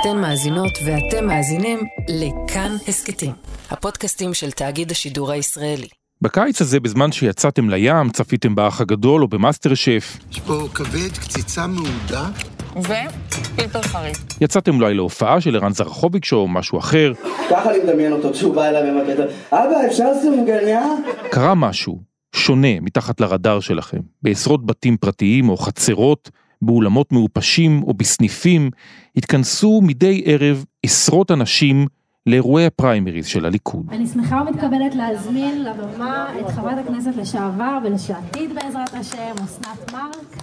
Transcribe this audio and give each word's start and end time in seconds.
אתן 0.00 0.20
מאזינות 0.20 0.78
ואתם 0.84 1.26
מאזינים 1.26 1.78
לכאן 2.08 2.76
הסכתים, 2.88 3.32
הפודקאסטים 3.70 4.34
של 4.34 4.50
תאגיד 4.50 4.90
השידור 4.90 5.32
הישראלי. 5.32 5.88
בקיץ 6.22 6.60
הזה, 6.60 6.80
בזמן 6.80 7.12
שיצאתם 7.12 7.70
לים, 7.70 8.10
צפיתם 8.10 8.54
באח 8.54 8.80
הגדול 8.80 9.22
או 9.22 9.28
במאסטר 9.28 9.74
שף. 9.74 10.18
יש 10.30 10.40
פה 10.40 10.68
כבד, 10.74 11.12
קציצה 11.20 11.66
מעודה. 11.66 12.28
ופלפל 12.76 13.82
חריף. 13.82 14.16
יצאתם 14.40 14.74
אולי 14.76 14.94
להופעה 14.94 15.40
של 15.40 15.56
ערן 15.56 15.72
זרחוביץ' 15.72 16.32
או 16.32 16.48
משהו 16.48 16.78
אחר. 16.78 17.12
ככה 17.50 17.70
אני 17.70 17.78
מדמיין 17.84 18.12
אותו 18.12 18.32
כשהוא 18.32 18.54
בא 18.54 18.64
אליי 18.64 18.90
במקטע, 18.90 19.22
אבא 19.52 19.86
אפשר 19.86 20.08
סופגניה? 20.22 20.86
קרה 21.30 21.54
משהו 21.54 21.98
שונה 22.34 22.80
מתחת 22.80 23.20
לרדאר 23.20 23.60
שלכם, 23.60 24.00
בעשרות 24.22 24.66
בתים 24.66 24.96
פרטיים 24.96 25.48
או 25.48 25.56
חצרות, 25.56 26.30
באולמות 26.62 27.12
מעופשים 27.12 27.82
או 27.82 27.94
בסניפים, 27.94 28.70
התכנסו 29.16 29.80
מדי 29.82 30.22
ערב 30.26 30.64
עשרות 30.82 31.30
אנשים 31.30 31.86
לאירועי 32.26 32.66
הפריימריז 32.66 33.26
של 33.26 33.44
הליכוד. 33.44 33.86
אני 33.90 34.06
שמחה 34.06 34.42
ומתכבדת 34.42 34.94
להזמין 34.94 35.64
לבמה 35.64 36.34
את 36.40 36.46
חברת 36.46 36.78
הכנסת 36.84 37.16
לשעבר 37.16 37.78
ולשעתיד 37.84 38.50
בעזרת 38.54 38.94
השם, 38.94 39.34
אסנת 39.44 39.92
מארק. 39.92 40.42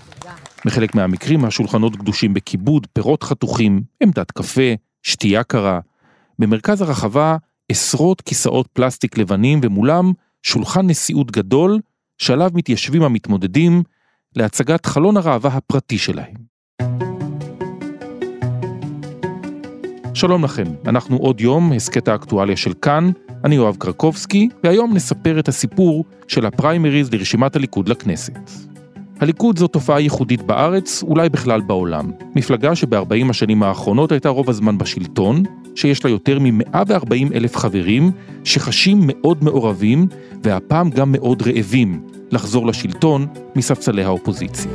בחלק 0.66 0.96
מהמקרים 0.96 1.46
השולחנות 1.46 1.96
גדושים 1.96 2.34
בכיבוד, 2.34 2.88
פירות 2.94 3.23
חתוכים, 3.23 3.82
עמדת 4.04 4.32
קפה, 4.32 4.73
שתייה 5.04 5.44
קרה. 5.44 5.80
במרכז 6.40 6.82
הרחבה 6.82 7.38
עשרות 7.70 8.22
כיסאות 8.22 8.68
פלסטיק 8.73 9.18
לבנים 9.18 9.59
ומולם 9.64 10.12
שולחן 10.44 10.88
נשיאות 10.88 11.32
גדול 11.32 11.80
שעליו 12.18 12.52
מתיישבים 12.54 13.04
המתמודדים 13.04 13.84
להצגת 14.36 14.86
חלון 14.86 15.18
הראווה 15.18 15.52
הפרטי 15.54 15.98
שלהם. 15.98 16.34
שלום 20.14 20.44
לכם, 20.44 20.64
אנחנו 20.88 21.18
עוד 21.18 21.42
יום, 21.42 21.72
הסכת 21.73 22.08
האקטואליה 22.08 22.58
של 22.58 22.73
כאן, 22.81 23.11
אני 23.44 23.56
יואב 23.56 23.76
קרקובסקי, 23.80 24.50
והיום 24.64 24.94
נספר 24.94 25.39
את 25.39 25.48
הסיפור 25.48 26.06
של 26.28 26.45
הפריימריז 26.45 27.14
לרשימת 27.14 27.56
הליכוד 27.56 27.89
לכנסת. 27.89 28.73
הליכוד 29.19 29.59
זו 29.59 29.67
תופעה 29.67 30.02
ייחודית 30.02 30.42
בארץ, 30.42 31.03
אולי 31.03 31.30
בכלל 31.30 31.61
בעולם. 31.61 32.11
מפלגה 32.36 32.75
שב-40 32.75 33.30
השנים 33.30 33.64
האחרונות 33.64 34.11
הייתה 34.11 34.30
רוב 34.30 34.50
הזמן 34.50 34.78
בשלטון, 34.78 35.44
שיש 35.75 36.05
לה 36.05 36.11
יותר 36.11 36.39
מ-140 36.39 37.36
אלף 37.36 37.58
חברים, 37.58 38.11
שחשים 38.44 39.00
מאוד 39.03 39.44
מעורבים, 39.44 40.08
והפעם 40.44 40.89
גם 40.89 41.11
מאוד 41.11 41.42
רעבים, 41.42 42.02
לחזור 42.31 42.67
לשלטון 42.67 43.28
מספסלי 43.55 44.03
האופוזיציה. 44.03 44.72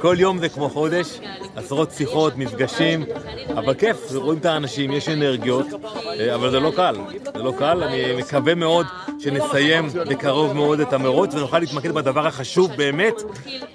כל 0.00 0.16
יום 0.18 0.38
זה 0.38 0.48
כמו 0.48 0.70
חודש, 0.70 1.20
עשרות 1.56 1.90
שיחות, 1.90 2.36
מפגשים, 2.36 3.04
אבל 3.50 3.74
כיף, 3.74 3.96
רואים 4.14 4.38
את 4.38 4.44
האנשים, 4.44 4.92
יש 4.92 5.08
אנרגיות, 5.08 5.66
אה, 6.20 6.34
אבל 6.34 6.50
זה 6.50 6.60
לא 6.60 6.72
קל, 6.76 6.96
זה 7.36 7.42
לא 7.42 7.52
קל, 7.58 7.82
אני 7.82 8.16
מקווה 8.18 8.54
מאוד 8.54 8.86
שנסיים 9.18 9.88
בקרוב 10.10 10.52
מאוד 10.52 10.80
את 10.80 10.92
המרוץ 10.92 11.34
ונוכל 11.34 11.58
להתמקד 11.58 11.90
בדבר 11.90 12.26
החשוב 12.26 12.70
באמת, 12.76 13.14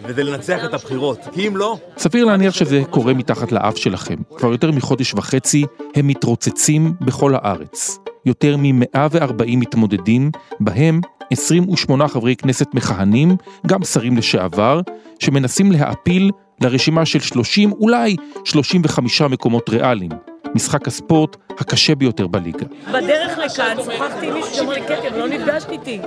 וזה 0.03 0.23
לנצח 0.23 0.65
את 0.65 0.73
הבחירות, 0.73 1.19
כי 1.33 1.47
אם 1.47 1.57
לא... 1.57 1.77
סביר 1.97 2.25
להניח 2.25 2.53
שזה 2.53 2.81
קורה 2.89 3.13
מתחת 3.13 3.51
לאף 3.51 3.77
שלכם. 3.77 4.15
כבר 4.37 4.51
יותר 4.51 4.71
מחודש 4.71 5.13
וחצי 5.13 5.65
הם 5.95 6.07
מתרוצצים 6.07 6.93
בכל 7.01 7.35
הארץ. 7.35 7.99
יותר 8.25 8.57
מ-140 8.57 9.55
מתמודדים, 9.57 10.31
בהם 10.59 11.01
28 11.31 12.07
חברי 12.07 12.35
כנסת 12.35 12.67
מכהנים, 12.73 13.35
גם 13.67 13.83
שרים 13.83 14.17
לשעבר, 14.17 14.81
שמנסים 15.19 15.71
להעפיל 15.71 16.31
לרשימה 16.61 17.05
של 17.05 17.19
30, 17.19 17.71
אולי 17.71 18.15
35 18.45 19.21
מקומות 19.21 19.69
ריאליים. 19.69 20.11
משחק 20.55 20.87
הספורט 20.87 21.37
הקשה 21.49 21.95
ביותר 21.95 22.27
בליגה. 22.27 22.65
בדרך 22.87 23.37
לכאן 23.37 23.75
שוחחתי 23.85 24.27
עם 24.27 24.33
מישהו 24.33 24.55
שאמר 24.55 24.73
לי, 24.73 24.81
אבל 25.09 25.19
לא 25.19 25.27
נפגשת 25.27 25.69
איתי. 25.69 25.99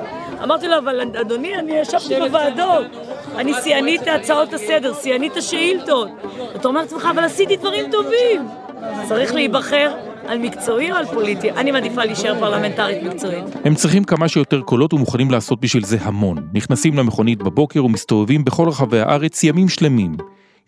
אמרתי 0.42 0.68
לו, 0.68 0.78
אבל 0.78 1.00
אדוני, 1.20 1.54
אני 1.56 1.72
ישבתי 1.72 2.14
בוועדות. 2.20 2.86
אני 3.36 3.52
שיאנית 3.62 4.00
הצעות 4.06 4.52
הסדר, 4.52 4.94
שיאנית 5.02 5.36
השאילתות. 5.36 6.08
אתה 6.56 6.68
אומר 6.68 6.80
לעצמך, 6.80 7.08
אבל 7.10 7.24
עשיתי 7.24 7.56
דברים 7.56 7.90
טובים. 7.90 8.48
צריך 9.08 9.34
להיבחר 9.34 9.92
על 10.26 10.38
מקצועי 10.38 10.92
או 10.92 10.96
על 10.96 11.06
פוליטי? 11.06 11.50
אני 11.50 11.70
מעדיפה 11.70 12.04
להישאר 12.04 12.40
פרלמנטרית 12.40 13.02
מקצועית. 13.02 13.44
הם 13.64 13.74
צריכים 13.74 14.04
כמה 14.04 14.28
שיותר 14.28 14.60
קולות 14.60 14.94
ומוכנים 14.94 15.30
לעשות 15.30 15.60
בשביל 15.60 15.84
זה 15.84 15.96
המון. 16.00 16.48
נכנסים 16.54 16.94
למכונית 16.94 17.42
בבוקר 17.42 17.84
ומסתובבים 17.84 18.44
בכל 18.44 18.68
רחבי 18.68 19.00
הארץ 19.00 19.44
ימים 19.44 19.68
שלמים. 19.68 20.16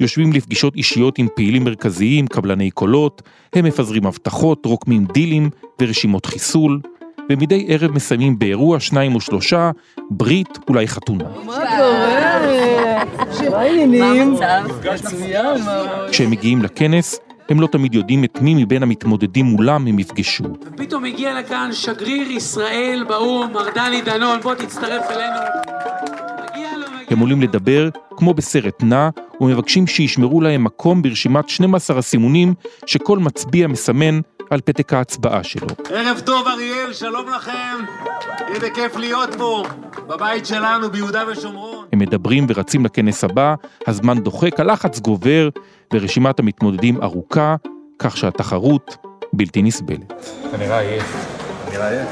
יושבים 0.00 0.32
לפגישות 0.32 0.76
אישיות 0.76 1.18
עם 1.18 1.28
פעילים 1.34 1.64
מרכזיים, 1.64 2.26
קבלני 2.26 2.70
קולות, 2.70 3.22
הם 3.54 3.64
מפזרים 3.64 4.06
הבטחות, 4.06 4.66
רוקמים 4.66 5.04
דילים 5.04 5.50
ורשימות 5.82 6.26
חיסול, 6.26 6.80
ומדי 7.30 7.66
ערב 7.68 7.90
מסיימים 7.90 8.38
באירוע 8.38 8.80
שניים 8.80 9.14
או 9.14 9.20
שלושה, 9.20 9.70
ברית, 10.10 10.58
אולי 10.68 10.88
חתונה. 10.88 11.24
מה 11.44 11.54
קורה? 11.76 13.04
מה 13.50 13.60
העניינים? 13.60 14.36
כשהם 16.10 16.30
מגיעים 16.30 16.62
לכנס, 16.62 17.20
הם 17.48 17.60
לא 17.60 17.66
תמיד 17.66 17.94
יודעים 17.94 18.24
את 18.24 18.38
מי 18.40 18.54
מבין 18.64 18.82
המתמודדים 18.82 19.46
מולם 19.46 19.86
הם 19.86 19.98
יפגשו. 19.98 20.44
ופתאום 20.74 21.04
הגיע 21.04 21.40
לכאן 21.40 21.70
שגריר 21.72 22.30
ישראל 22.30 23.04
באו"ם, 23.08 23.52
מר 23.52 23.66
דני 23.74 24.02
דנון, 24.02 24.40
בוא 24.40 24.54
תצטרף 24.54 25.10
אלינו. 25.10 25.36
מגיע 26.50 26.76
לו, 26.76 26.86
מגיע 26.86 27.06
הם 27.10 27.18
עולים 27.18 27.42
לדבר, 27.42 27.88
כמו 28.16 28.34
בסרט 28.34 28.82
נע, 28.82 29.08
ומבקשים 29.40 29.86
שישמרו 29.86 30.40
להם 30.40 30.64
מקום 30.64 31.02
ברשימת 31.02 31.48
12 31.48 31.98
הסימונים 31.98 32.54
שכל 32.86 33.18
מצביע 33.18 33.66
מסמן 33.66 34.20
על 34.50 34.60
פתק 34.60 34.92
ההצבעה 34.92 35.44
שלו. 35.44 35.66
ערב 35.90 36.20
טוב 36.24 36.46
אריאל, 36.46 36.92
שלום 36.92 37.28
לכם. 37.36 37.84
איזה 38.54 38.70
כיף 38.70 38.96
להיות 38.96 39.34
פה, 39.38 39.64
בבית 40.06 40.46
שלנו 40.46 40.90
ביהודה 40.90 41.24
ושומרון. 41.28 41.84
הם 41.92 41.98
מדברים 41.98 42.46
ורצים 42.48 42.84
לכנס 42.84 43.24
הבא, 43.24 43.54
הזמן 43.86 44.18
דוחק, 44.18 44.60
הלחץ 44.60 45.00
גובר, 45.00 45.48
ורשימת 45.92 46.38
המתמודדים 46.38 47.02
ארוכה, 47.02 47.56
כך 47.98 48.16
שהתחרות 48.16 48.96
בלתי 49.32 49.62
נסבלת. 49.62 50.12
אתה 50.48 50.56
נראה 50.56 50.80
עייף. 50.80 51.26
נראה 51.72 51.88
עייף? 51.88 52.08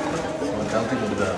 הכרתי 0.66 0.95
מוקדם. 0.95 1.34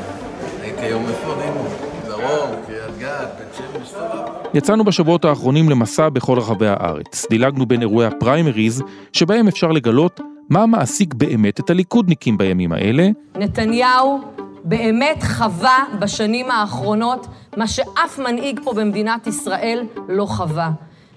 הייתי 0.61 0.81
היום 0.81 1.07
איפה 1.09 1.35
היינו? 1.41 1.69
דרום, 2.07 2.51
קריית 2.67 2.99
גת, 2.99 3.29
בית 3.39 3.49
שמש, 3.57 3.89
סבבה. 3.89 4.25
יצאנו 4.55 4.85
בשבועות 4.85 5.25
האחרונים 5.25 5.71
למסע 5.71 6.09
בכל 6.09 6.39
רחבי 6.39 6.67
הארץ. 6.67 7.27
דילגנו 7.31 7.67
בין 7.67 7.81
אירועי 7.83 8.07
הפריימריז, 8.07 8.83
שבהם 9.13 9.49
אפשר 9.49 9.67
לגלות 9.67 10.21
מה 10.51 10.67
מעסיק 10.67 11.15
באמת 11.15 11.61
את 11.61 11.71
הליכודניקים 11.71 12.39
בימים 12.39 12.73
האלה, 12.73 13.09
נתניהו 13.35 14.21
באמת 14.65 15.23
חווה 15.23 15.85
בשנים 16.01 16.51
האחרונות 16.51 17.27
מה 17.57 17.67
שאף 17.67 18.19
מנהיג 18.19 18.61
פה 18.65 18.73
במדינת 18.73 19.27
ישראל 19.27 19.87
לא 20.09 20.27
חווה. 20.27 20.71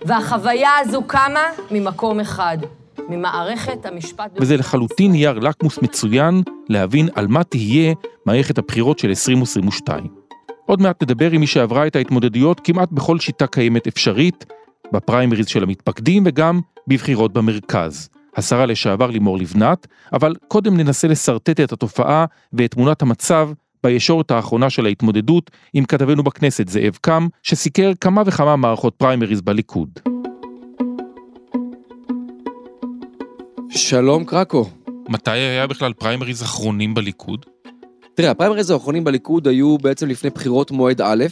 והחוויה 0.06 0.70
הזו 0.80 1.02
קמה 1.08 1.44
ממקום 1.72 2.20
אחד, 2.20 2.58
ממערכת 3.10 3.86
המשפט... 3.86 4.32
וזה 4.36 4.58
לחלוטין 4.58 5.12
נייר 5.12 5.40
לקמוס 5.40 5.80
מצוין 5.82 6.44
להבין 6.70 7.10
על 7.16 7.28
מה 7.28 7.44
תהיה 7.44 7.94
מערכת 8.26 8.58
הבחירות 8.58 9.00
של 9.00 9.08
2022. 9.08 10.08
עוד 10.66 10.82
מעט 10.82 11.04
נדבר 11.04 11.32
עם 11.32 11.42
מי 11.42 11.48
שעברה 11.48 11.88
את 11.88 11.96
ההתמודדויות 11.96 12.60
כמעט 12.60 12.92
בכל 12.92 13.20
שיטה 13.20 13.48
קיימת 13.48 13.88
אפשרית, 13.88 14.46
בפריימריז 14.94 15.48
של 15.48 15.64
המתפקדים 15.64 16.24
וגם 16.26 16.60
בבחירות 16.88 17.34
במרכז. 17.34 18.10
השרה 18.36 18.66
לשעבר 18.66 19.08
לימור 19.08 19.38
לבנת, 19.38 19.88
אבל 20.14 20.36
קודם 20.48 20.78
ננסה 20.78 21.08
לשרטט 21.08 21.60
את 21.60 21.72
התופעה 21.72 22.26
ואת 22.54 22.72
תמונת 22.72 23.02
המצב 23.02 23.50
בישורת 23.84 24.32
האחרונה 24.32 24.70
של 24.70 24.86
ההתמודדות 24.86 25.52
עם 25.74 25.86
כתבנו 25.86 26.24
בכנסת 26.24 26.68
זאב 26.68 26.98
קם, 27.02 27.28
שסיקר 27.44 27.92
כמה 28.02 28.24
וכמה 28.26 28.56
מערכות 28.56 28.96
פריימריז 28.98 29.42
בליכוד. 29.42 30.00
שלום 33.70 34.26
קרקו. 34.26 34.70
מתי 35.10 35.32
היה 35.32 35.68
בכלל 35.68 35.94
פריימריז 35.94 36.44
אחרונים 36.44 36.94
בליכוד? 36.94 37.46
תראה, 38.14 38.32
הפריימריז 38.32 38.70
האחרונים 38.72 39.04
בליכוד 39.04 39.48
היו 39.48 39.78
בעצם 39.78 40.08
לפני 40.08 40.30
בחירות 40.30 40.72
מועד 40.72 41.02
א', 41.02 41.26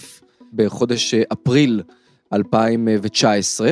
בחודש 0.53 1.13
אה, 1.13 1.23
אפריל 1.33 1.83
2019, 2.33 3.71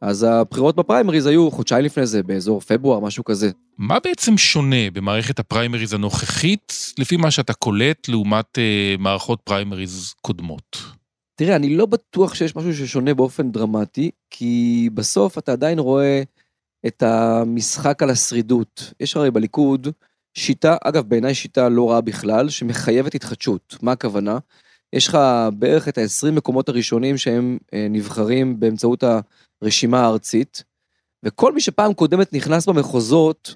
אז 0.00 0.22
הבחירות 0.22 0.76
בפריימריז 0.76 1.26
היו 1.26 1.50
חודשיים 1.50 1.84
לפני 1.84 2.06
זה, 2.06 2.22
באזור 2.22 2.60
פברואר, 2.60 3.00
משהו 3.00 3.24
כזה. 3.24 3.50
מה 3.78 3.98
בעצם 4.04 4.38
שונה 4.38 4.90
במערכת 4.92 5.38
הפריימריז 5.38 5.92
הנוכחית, 5.92 6.74
לפי 6.98 7.16
מה 7.16 7.30
שאתה 7.30 7.52
קולט, 7.52 8.08
לעומת 8.08 8.58
אה, 8.58 8.94
מערכות 8.98 9.40
פריימריז 9.44 10.14
קודמות? 10.22 10.76
תראה, 11.34 11.56
אני 11.56 11.76
לא 11.76 11.86
בטוח 11.86 12.34
שיש 12.34 12.56
משהו 12.56 12.74
ששונה 12.74 13.14
באופן 13.14 13.52
דרמטי, 13.52 14.10
כי 14.30 14.88
בסוף 14.94 15.38
אתה 15.38 15.52
עדיין 15.52 15.78
רואה 15.78 16.22
את 16.86 17.02
המשחק 17.02 18.02
על 18.02 18.10
השרידות. 18.10 18.92
יש 19.00 19.16
הרי 19.16 19.30
בליכוד 19.30 19.88
שיטה, 20.34 20.76
אגב, 20.84 21.08
בעיניי 21.08 21.34
שיטה 21.34 21.68
לא 21.68 21.90
רעה 21.90 22.00
בכלל, 22.00 22.48
שמחייבת 22.48 23.14
התחדשות. 23.14 23.76
מה 23.82 23.92
הכוונה? 23.92 24.38
יש 24.92 25.08
לך 25.08 25.18
בערך 25.52 25.88
את 25.88 25.98
ה-20 25.98 26.30
מקומות 26.30 26.68
הראשונים 26.68 27.16
שהם 27.16 27.58
אה, 27.74 27.86
נבחרים 27.90 28.60
באמצעות 28.60 29.04
הרשימה 29.62 30.00
הארצית, 30.00 30.64
וכל 31.22 31.52
מי 31.52 31.60
שפעם 31.60 31.94
קודמת 31.94 32.32
נכנס 32.32 32.66
במחוזות, 32.66 33.54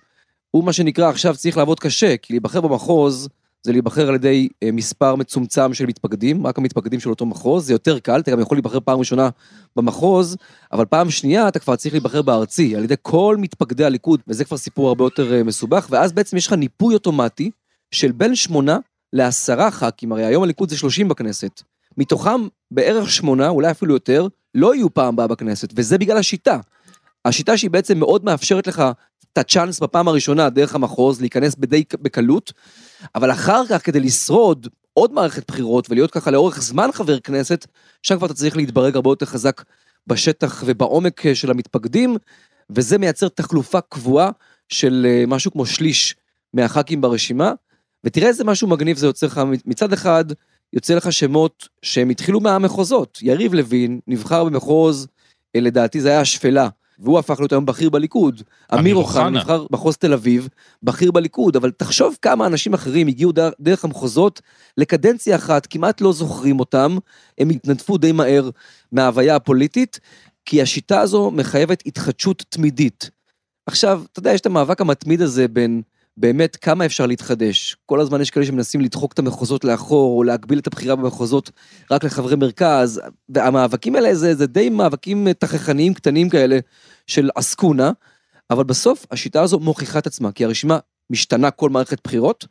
הוא 0.51 0.65
מה 0.65 0.73
שנקרא 0.73 1.09
עכשיו 1.09 1.37
צריך 1.37 1.57
לעבוד 1.57 1.81
קשה, 1.81 2.17
כי 2.17 2.33
להיבחר 2.33 2.61
במחוז 2.61 3.29
זה 3.65 3.73
להיבחר 3.73 4.09
על 4.09 4.15
ידי 4.15 4.49
אה, 4.63 4.73
מספר 4.73 5.15
מצומצם 5.15 5.75
של 5.75 5.87
מתפקדים, 5.87 6.47
רק 6.47 6.59
המתפקדים 6.59 7.01
של 7.01 7.11
אותו 7.11 7.27
מחוז, 7.27 7.67
זה 7.67 7.73
יותר 7.73 7.99
קל, 7.99 8.21
אתה 8.21 8.31
גם 8.31 8.41
יכול 8.41 8.57
להיבחר 8.57 8.81
פעם 8.81 8.99
ראשונה 8.99 9.29
במחוז, 9.77 10.37
אבל 10.73 10.85
פעם 10.85 11.11
שנייה 11.11 11.49
אתה 11.49 11.59
כבר 11.59 11.77
צריך 11.77 11.95
להיבחר 11.95 12.23
בארצי, 12.23 12.77
על 12.77 12.85
ידי 12.85 12.95
כל 13.03 13.37
מתפקדי 13.39 13.85
הליכוד, 13.85 14.21
וזה 14.29 14.45
כבר 14.45 14.57
סיפור 14.57 14.89
הרבה 14.89 15.05
יותר 15.05 15.35
אה, 15.35 15.43
מסובך, 15.43 15.87
ואז 15.91 16.13
בעצם 16.13 16.37
יש 16.37 16.47
לך 16.47 16.53
ניפוי 16.53 16.95
אוטומטי 16.95 17.51
של 17.91 18.13
בין 18.13 18.35
שמונה 18.35 18.79
לעשרה 19.13 19.71
ח"כים, 19.71 20.13
הרי 20.13 20.25
היום 20.25 20.43
הליכוד 20.43 20.69
זה 20.69 20.77
30 20.77 21.09
בכנסת, 21.09 21.63
מתוכם 21.97 22.41
בערך 22.71 23.11
שמונה, 23.11 23.49
אולי 23.49 23.71
אפילו 23.71 23.95
יותר, 23.95 24.27
לא 24.55 24.75
יהיו 24.75 24.95
פעם 24.95 25.15
הבאה 25.15 25.27
בכנסת, 25.27 25.73
וזה 25.77 25.99
בגלל 25.99 26.17
השיטה. 26.17 26.59
השיטה 27.25 27.57
שהיא 27.57 27.71
בעצם 27.71 27.99
מאוד 27.99 28.25
מאפשרת 28.25 28.67
לך 28.67 28.83
את 29.33 29.39
הצ'אנס 29.39 29.81
בפעם 29.81 30.09
הראשונה 30.09 30.51
דרך 30.51 30.75
המחוז, 30.75 31.21
להיכנס 31.21 31.55
בדי 31.55 31.85
בקלות, 32.03 32.53
אבל 33.15 33.33
אחר 33.33 33.67
כך 33.69 33.87
כדי 33.87 34.01
לשרוד 34.01 34.69
עוד 34.93 35.13
מערכת 35.13 35.51
בחירות 35.51 35.91
ולהיות 35.91 36.11
ככה 36.11 36.31
לאורך 36.31 36.61
זמן 36.61 36.89
חבר 36.93 37.21
כנסת, 37.21 37.67
שם 38.03 38.17
כבר 38.17 38.27
אתה 38.27 38.35
צריך 38.35 38.57
להתברג 38.57 38.97
הרבה 38.97 39.11
יותר 39.11 39.27
חזק 39.27 39.63
בשטח 40.07 40.63
ובעומק 40.67 41.35
של 41.35 41.51
המתפקדים, 41.51 42.17
וזה 42.71 42.99
מייצר 42.99 43.29
תחלופה 43.29 43.81
קבועה 43.81 44.31
של 44.69 45.07
אה, 45.09 45.25
משהו 45.27 45.53
כמו 45.53 45.67
שליש 45.67 46.17
מהח"כים 46.55 47.01
ברשימה, 47.01 47.53
ותראה 48.05 48.29
איזה 48.29 48.45
משהו 48.45 48.69
מגניב 48.69 48.97
זה 48.97 49.07
יוצא 49.07 49.27
לך, 49.27 49.41
מצד 49.67 49.93
אחד 49.93 50.25
יוצא 50.75 50.95
לך 50.95 51.13
שמות 51.13 51.69
שהם 51.83 52.11
התחילו 52.11 52.41
מהמחוזות, 52.41 53.19
יריב 53.23 53.55
לוין 53.55 54.01
נבחר 54.07 54.45
במחוז, 54.45 55.07
אה, 55.57 55.61
לדעתי 55.61 56.01
זה 56.01 56.09
היה 56.09 56.21
השפלה. 56.21 56.69
והוא 56.99 57.19
הפך 57.19 57.41
להיות 57.41 57.53
היום 57.53 57.67
בכיר 57.67 57.91
בליכוד. 57.91 58.43
אמיר 58.75 58.97
אוחנה 58.97 59.31
נבחר 59.31 59.67
מחוז 59.71 59.97
תל 59.97 60.13
אביב, 60.13 60.49
בכיר 60.83 61.11
בליכוד, 61.11 61.57
אבל 61.57 61.71
תחשוב 61.71 62.17
כמה 62.23 62.47
אנשים 62.47 62.75
אחרים 62.75 63.07
הגיעו 63.07 63.33
דרך 63.61 63.85
המחוזות 63.85 64.41
לקדנציה 64.77 65.37
אחת, 65.37 65.67
כמעט 65.67 66.01
לא 66.01 66.13
זוכרים 66.13 66.61
אותם, 66.61 66.97
הם 67.39 67.51
התנדפו 67.51 67.99
די 67.99 68.13
מהר 68.13 68.51
מההוויה 68.93 69.37
הפוליטית, 69.37 70.01
כי 70.45 70.63
השיטה 70.63 71.01
הזו 71.01 71.31
מחייבת 71.31 71.83
התחדשות 71.87 72.45
תמידית. 72.49 73.11
עכשיו, 73.67 74.03
אתה 74.13 74.19
יודע, 74.19 74.33
יש 74.33 74.41
את 74.41 74.47
המאבק 74.47 74.81
המתמיד 74.81 75.23
הזה 75.23 75.49
בין 75.49 75.83
באמת 76.17 76.57
כמה 76.57 76.87
אפשר 76.87 77.07
להתחדש. 77.07 77.77
כל 77.87 78.01
הזמן 78.01 78.21
יש 78.21 78.31
כאלה 78.31 78.47
שמנסים 78.47 78.81
לדחוק 78.81 79.13
את 79.13 79.19
המחוזות 79.19 79.65
לאחור, 79.65 80.19
או 80.19 80.23
להגביל 80.23 80.59
את 80.59 80.67
הבחירה 80.67 80.97
במחוזות 80.97 81.51
רק 81.91 82.05
לחברי 82.05 82.37
מרכז, 82.37 83.01
והמאבקים 83.29 83.95
האלה 83.95 84.15
זה, 84.15 84.35
זה 84.35 84.47
די 84.47 84.69
מאבקים 84.69 85.33
תככניים 85.33 85.95
קטנים 85.95 86.29
כאלה 86.29 86.59
של 87.07 87.31
עסקונה, 87.35 87.93
אבל 88.51 88.65
בסוף 88.65 89.07
השיטה 89.11 89.43
הזו 89.43 89.59
מוכיחה 89.59 89.99
את 89.99 90.07
עצמה, 90.07 90.33
כי 90.33 90.45
הרשימה 90.45 90.79
משתנה 91.11 91.51
כל 91.51 91.71
מערכת 91.71 91.99
בחירות, 92.05 92.47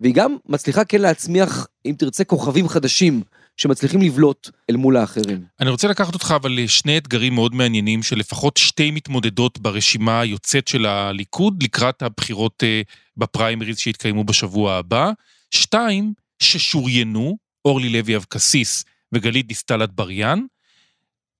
והיא 0.00 0.14
גם 0.14 0.36
מצליחה 0.48 0.84
כן 0.84 1.00
להצמיח, 1.00 1.66
אם 1.86 1.94
תרצה, 1.98 2.24
כוכבים 2.24 2.68
חדשים. 2.68 3.22
שמצליחים 3.56 4.02
לבלוט 4.02 4.50
אל 4.70 4.76
מול 4.76 4.96
האחרים. 4.96 5.44
אני 5.60 5.70
רוצה 5.70 5.88
לקחת 5.88 6.14
אותך 6.14 6.34
אבל 6.36 6.52
לשני 6.52 6.98
אתגרים 6.98 7.34
מאוד 7.34 7.54
מעניינים 7.54 8.02
של 8.02 8.18
לפחות 8.18 8.56
שתי 8.56 8.90
מתמודדות 8.90 9.58
ברשימה 9.58 10.20
היוצאת 10.20 10.68
של 10.68 10.86
הליכוד 10.86 11.62
לקראת 11.62 12.02
הבחירות 12.02 12.62
אה, 12.62 12.82
בפריימריז 13.16 13.78
שיתקיימו 13.78 14.24
בשבוע 14.24 14.74
הבא. 14.74 15.10
שתיים, 15.50 16.12
ששוריינו, 16.42 17.38
אורלי 17.64 17.88
לוי 17.88 18.16
אבקסיס 18.16 18.84
וגלית 19.12 19.46
דיסטל 19.46 19.84
אטבריאן. 19.84 20.40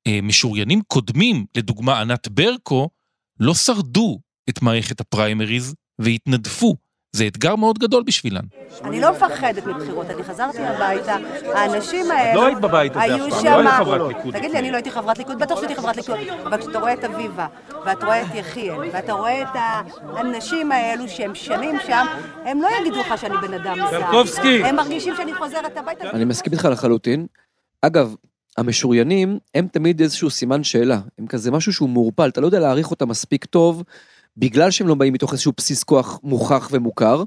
אה, 0.06 0.18
משוריינים 0.22 0.80
קודמים, 0.86 1.46
לדוגמה 1.56 2.00
ענת 2.00 2.28
ברקו, 2.28 2.88
לא 3.40 3.54
שרדו 3.54 4.20
את 4.48 4.62
מערכת 4.62 5.00
הפריימריז 5.00 5.74
והתנדפו 5.98 6.76
זה 7.12 7.26
אתגר 7.26 7.56
מאוד 7.56 7.78
גדול 7.78 8.02
בשבילן. 8.02 8.42
אני 8.84 9.00
לא 9.00 9.12
מפחדת 9.12 9.66
מבחירות, 9.66 10.06
אני 10.10 10.24
חזרתי 10.24 10.62
הביתה, 10.62 11.16
האנשים 11.54 12.10
האלה... 12.10 12.34
לא 12.34 12.46
היית 12.46 12.58
בבית 12.60 12.92
הזה 12.96 13.04
אף 13.04 13.20
פעם, 13.30 13.44
לא 13.44 13.58
היית 13.58 13.74
חברת 13.74 14.16
ליכוד. 14.16 14.36
תגיד 14.36 14.50
לי, 14.50 14.58
אני 14.58 14.70
לא 14.70 14.76
הייתי 14.76 14.90
חברת 14.90 15.18
ליכוד? 15.18 15.38
בטח 15.38 15.56
שהייתי 15.56 15.74
חברת 15.74 15.96
ליכוד. 15.96 16.18
אבל 16.42 16.60
כשאתה 16.60 16.78
רואה 16.78 16.92
את 16.92 17.04
אביבה, 17.04 17.46
ואתה 17.86 18.06
רואה 18.06 18.22
את 18.22 18.34
יחיאל, 18.34 18.78
ואתה 18.92 19.12
רואה 19.12 19.42
את 19.42 19.48
האנשים 19.54 20.72
האלו 20.72 21.08
שהם 21.08 21.34
שנים 21.34 21.76
שם, 21.86 22.06
הם 22.44 22.62
לא 22.62 22.68
יגידו 22.80 23.00
לך 23.00 23.18
שאני 23.20 23.34
בן 23.36 23.54
אדם 23.54 23.76
זר. 23.90 24.00
קרקובסקי! 24.00 24.64
הם 24.64 24.76
מרגישים 24.76 25.14
שאני 25.16 25.34
חוזרת 25.34 25.76
הביתה. 25.76 26.10
אני 26.10 26.24
מסכים 26.24 26.52
איתך 26.52 26.64
לחלוטין. 26.64 27.26
אגב, 27.82 28.14
המשוריינים 28.58 29.38
הם 29.54 29.66
תמיד 29.72 30.00
איזשהו 30.00 30.30
סימן 30.30 30.64
שאלה, 30.64 31.00
הם 31.18 31.26
כזה 31.26 31.50
משהו 31.50 31.72
שהוא 31.72 31.88
מעורפל, 31.88 32.28
אתה 32.28 32.40
לא 32.40 32.46
יודע 32.46 32.60
להעריך 32.60 32.90
אותם 32.90 33.08
מספיק 33.08 33.44
טוב, 33.44 33.82
בגלל 34.36 34.70
שהם 34.70 34.88
לא 34.88 34.94
באים 34.94 35.12
מתוך 35.12 35.32
איזשהו 35.32 35.52
בסיס 35.56 35.84
כוח 35.84 36.20
מוכח 36.22 36.68
ומוכר, 36.72 37.24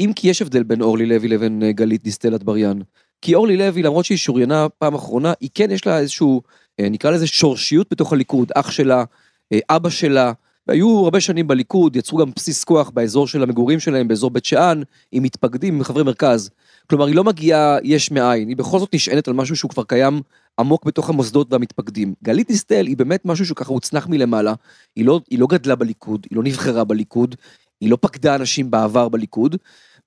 אם 0.00 0.12
כי 0.16 0.28
יש 0.28 0.42
הבדל 0.42 0.62
בין 0.62 0.80
אורלי 0.80 1.06
לוי 1.06 1.28
לבין 1.28 1.62
אה, 1.62 1.72
גלית 1.72 2.02
דיסטל 2.02 2.36
אטבריאן. 2.36 2.78
כי 3.22 3.34
אורלי 3.34 3.56
לוי, 3.56 3.82
למרות 3.82 4.04
שהיא 4.04 4.18
שוריינה 4.18 4.66
פעם 4.78 4.94
אחרונה, 4.94 5.32
היא 5.40 5.50
כן 5.54 5.70
יש 5.70 5.86
לה 5.86 5.98
איזשהו, 5.98 6.42
אה, 6.80 6.88
נקרא 6.88 7.10
לזה 7.10 7.26
שורשיות 7.26 7.86
בתוך 7.90 8.12
הליכוד, 8.12 8.52
אח 8.54 8.70
שלה, 8.70 9.04
אה, 9.52 9.58
אבא 9.70 9.90
שלה, 9.90 10.32
היו 10.68 11.04
הרבה 11.04 11.20
שנים 11.20 11.46
בליכוד, 11.46 11.96
יצרו 11.96 12.18
גם 12.18 12.30
בסיס 12.36 12.64
כוח 12.64 12.90
באזור 12.90 13.26
של 13.26 13.42
המגורים 13.42 13.80
שלהם, 13.80 14.08
באזור 14.08 14.30
בית 14.30 14.44
שאן, 14.44 14.82
עם 15.12 15.22
מתפקדים, 15.22 15.74
עם 15.74 15.84
חברי 15.84 16.02
מרכז. 16.02 16.50
כלומר, 16.90 17.06
היא 17.06 17.14
לא 17.14 17.24
מגיעה 17.24 17.78
יש 17.82 18.10
מאין, 18.10 18.48
היא 18.48 18.56
בכל 18.56 18.78
זאת 18.78 18.94
נשענת 18.94 19.28
על 19.28 19.34
משהו 19.34 19.56
שהוא 19.56 19.70
כבר 19.70 19.82
קיים 19.82 20.20
עמוק 20.58 20.84
בתוך 20.84 21.08
המוסדות 21.08 21.52
והמתפקדים. 21.52 22.14
גלית 22.24 22.48
דיסטל 22.48 22.86
היא 22.86 22.96
באמת 22.96 23.24
משהו 23.24 23.46
שככה 23.46 23.72
הוצנח 23.72 24.06
מלמעלה, 24.06 24.54
היא 24.96 25.04
לא, 25.04 25.20
היא 25.30 25.38
לא 25.38 25.46
גדלה 25.46 25.74
בליכוד, 25.74 26.26
היא 26.30 26.36
לא 26.36 26.42
נבחרה 26.42 26.84
בליכוד, 26.84 27.34
היא 27.80 27.90
לא 27.90 27.98
פקדה 28.00 28.34
אנשים 28.34 28.70
בעבר 28.70 29.08
בליכוד, 29.08 29.56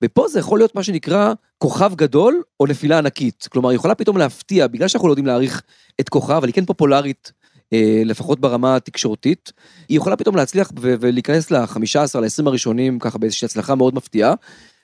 ופה 0.03 0.27
זה 0.27 0.39
יכול 0.39 0.59
להיות 0.59 0.75
מה 0.75 0.83
שנקרא 0.83 1.33
כוכב 1.57 1.91
גדול 1.95 2.41
או 2.59 2.65
נפילה 2.65 2.97
ענקית. 2.97 3.47
כלומר, 3.51 3.69
היא 3.69 3.75
יכולה 3.75 3.95
פתאום 3.95 4.17
להפתיע, 4.17 4.67
בגלל 4.67 4.87
שאנחנו 4.87 5.07
לא 5.07 5.11
יודעים 5.11 5.25
להעריך 5.25 5.61
את 6.01 6.09
כוחה, 6.09 6.37
אבל 6.37 6.47
היא 6.47 6.53
כן 6.53 6.65
פופולרית, 6.65 7.31
לפחות 8.06 8.39
ברמה 8.39 8.75
התקשורתית, 8.75 9.51
היא 9.89 9.97
יכולה 9.97 10.15
פתאום 10.15 10.35
להצליח 10.35 10.71
ולהיכנס 10.81 11.51
ל-15, 11.51 12.19
ל-20 12.19 12.47
הראשונים, 12.47 13.00
ככה 13.00 13.18
באיזושהי 13.18 13.45
הצלחה 13.45 13.75
מאוד 13.75 13.95
מפתיעה. 13.95 14.33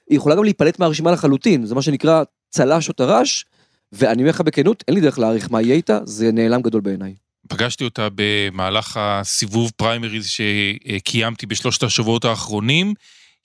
היא 0.09 0.17
יכולה 0.17 0.35
גם 0.35 0.43
להיפלט 0.43 0.79
מהרשימה 0.79 1.11
לחלוטין, 1.11 1.65
זה 1.65 1.75
מה 1.75 1.81
שנקרא 1.81 2.23
צל"ש 2.49 2.89
או 2.89 2.93
טר"ש, 2.93 3.45
ואני 3.91 4.21
אומר 4.21 4.29
לך 4.29 4.41
בכנות, 4.41 4.83
אין 4.87 4.95
לי 4.95 5.01
דרך 5.01 5.19
להעריך 5.19 5.51
מה 5.51 5.61
יהיה 5.61 5.75
איתה, 5.75 5.99
זה 6.03 6.31
נעלם 6.31 6.61
גדול 6.61 6.81
בעיניי. 6.81 7.13
פגשתי 7.47 7.83
אותה 7.83 8.07
במהלך 8.15 8.97
הסיבוב 8.99 9.71
פריימריז 9.75 10.27
שקיימתי 10.27 11.45
בשלושת 11.45 11.83
השבועות 11.83 12.25
האחרונים. 12.25 12.93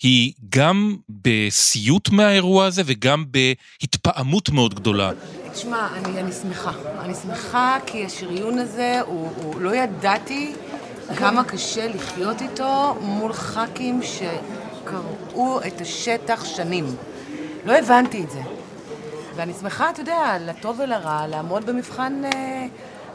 היא 0.02 0.32
גם 0.48 0.96
בסיוט 1.08 2.08
מהאירוע 2.08 2.66
הזה 2.66 2.82
וגם 2.86 3.24
בהתפעמות 3.30 4.50
מאוד 4.50 4.74
גדולה. 4.74 5.10
תשמע, 5.52 5.88
אני, 5.94 6.20
אני 6.20 6.32
שמחה. 6.32 6.72
אני 7.00 7.14
שמחה 7.14 7.76
כי 7.86 8.06
השריון 8.06 8.58
הזה, 8.58 9.00
הוא, 9.06 9.30
הוא 9.36 9.60
לא 9.60 9.74
ידעתי 9.74 10.54
כמה 11.16 11.44
קשה 11.44 11.88
לחיות 11.88 12.42
איתו 12.42 12.96
מול 13.00 13.32
ח"כים 13.32 14.00
שקראו 14.02 15.60
את 15.66 15.80
השטח 15.80 16.44
שנים. 16.44 16.84
לא 17.64 17.78
הבנתי 17.78 18.24
את 18.24 18.30
זה. 18.30 18.40
ואני 19.36 19.52
שמחה, 19.60 19.90
אתה 19.90 20.00
יודע, 20.00 20.36
לטוב 20.40 20.80
ולרע, 20.80 21.26
לעמוד 21.26 21.66
במבחן 21.66 22.22
אה, 22.24 22.66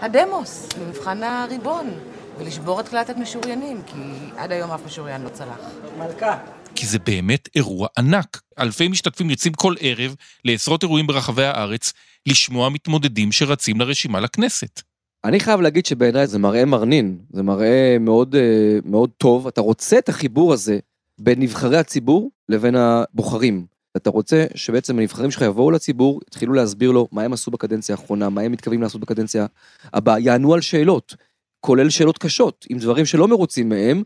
הדמוס, 0.01 0.69
במבחן 0.79 1.23
הריבון, 1.23 1.93
ולשבור 2.37 2.79
את 2.79 2.89
קלטת 2.89 3.17
משוריינים, 3.17 3.81
כי 3.85 3.99
עד 4.37 4.51
היום 4.51 4.71
אף 4.71 4.79
משוריין 4.85 5.21
לא 5.21 5.29
צלח. 5.29 5.59
מלכה. 5.97 6.37
כי 6.75 6.85
זה 6.85 6.99
באמת 6.99 7.49
אירוע 7.55 7.87
ענק. 7.97 8.41
אלפי 8.59 8.87
משתתפים 8.87 9.29
יוצאים 9.29 9.53
כל 9.53 9.75
ערב 9.79 10.15
לעשרות 10.45 10.83
אירועים 10.83 11.07
ברחבי 11.07 11.45
הארץ 11.45 11.93
לשמוע 12.27 12.69
מתמודדים 12.69 13.31
שרצים 13.31 13.81
לרשימה 13.81 14.19
לכנסת. 14.19 14.81
אני 15.23 15.39
חייב 15.39 15.61
להגיד 15.61 15.85
שבעיניי 15.85 16.27
זה 16.27 16.39
מראה 16.39 16.65
מרנין, 16.65 17.17
זה 17.29 17.43
מראה 17.43 17.97
מאוד, 17.99 18.35
אה, 18.35 18.79
מאוד 18.85 19.09
טוב. 19.17 19.47
אתה 19.47 19.61
רוצה 19.61 19.97
את 19.97 20.09
החיבור 20.09 20.53
הזה 20.53 20.79
בין 21.19 21.39
נבחרי 21.39 21.77
הציבור 21.77 22.31
לבין 22.49 22.75
הבוחרים. 22.75 23.65
אתה 23.97 24.09
רוצה 24.09 24.45
שבעצם 24.55 24.99
הנבחרים 24.99 25.31
שלך 25.31 25.41
יבואו 25.41 25.71
לציבור, 25.71 26.19
יתחילו 26.27 26.53
להסביר 26.53 26.91
לו 26.91 27.07
מה 27.11 27.23
הם 27.23 27.33
עשו 27.33 27.51
בקדנציה 27.51 27.95
האחרונה, 27.95 28.29
מה 28.29 28.41
הם 28.41 28.51
מתכוונים 28.51 28.81
לעשות 28.81 29.01
בקדנציה 29.01 29.45
הבאה, 29.93 30.19
יענו 30.19 30.53
על 30.53 30.61
שאלות, 30.61 31.15
כולל 31.59 31.89
שאלות 31.89 32.17
קשות, 32.17 32.65
עם 32.69 32.77
דברים 32.77 33.05
שלא 33.05 33.27
מרוצים 33.27 33.69
מהם, 33.69 34.03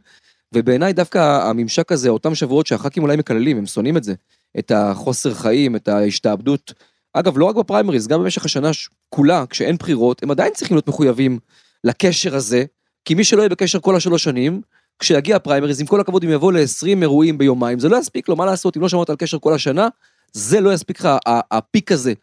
ובעיניי 0.54 0.94
דווקא 0.94 1.50
הממשק 1.50 1.92
הזה, 1.92 2.10
אותם 2.10 2.36
שבועות 2.36 2.68
שהח"כים 2.68 3.04
אולי 3.04 3.18
מקללים, 3.18 3.58
הם 3.58 3.66
שונאים 3.66 3.98
את 3.98 4.04
זה, 4.04 4.14
את 4.60 4.72
החוסר 4.72 5.34
חיים, 5.34 5.76
את 5.76 5.88
ההשתעבדות. 5.88 6.74
אגב, 7.14 7.38
לא 7.38 7.46
רק 7.46 7.56
בפריימריז, 7.56 8.08
גם 8.08 8.20
במשך 8.20 8.46
השנה 8.46 8.70
כולה, 9.10 9.46
כשאין 9.50 9.76
בחירות, 9.76 10.24
הם 10.24 10.32
עדיין 10.32 10.54
צריכים 10.54 10.78
להיות 10.78 10.88
מחויבים 10.88 11.40
לקשר 11.84 12.36
הזה, 12.36 12.64
כי 13.06 13.16
מי 13.16 13.24
שלא 13.24 13.42
יהיה 13.42 13.50
בקשר 13.50 13.80
כל 13.80 13.96
השלוש 13.96 14.24
שנים, 14.24 14.62
כשיגיע 15.00 15.36
הפריימריז, 15.36 15.82
עם 15.82 15.88
כל 15.88 16.00
הכבוד, 16.00 16.24
אם 16.24 16.30
יבוא 16.30 16.54
ל-20 16.54 17.02
אירועים 17.02 17.38
ביומיים, 17.38 17.80
זה 17.80 17.90
לא 17.90 17.98
יספיק 17.98 18.30
לו, 18.30 18.36
מה 18.36 18.46
לעשות, 18.46 18.78
אם 18.78 18.82
לא 18.82 18.90
שמרת 18.90 19.10
על 19.10 19.16
קשר 19.16 19.40
כל 19.40 19.54
השנה, 19.54 19.88
זה 20.34 20.62
לא 20.62 20.74
יספיק 20.74 21.00
לך, 21.00 21.10
הפיק 21.52 21.92
הזה 21.92 22.14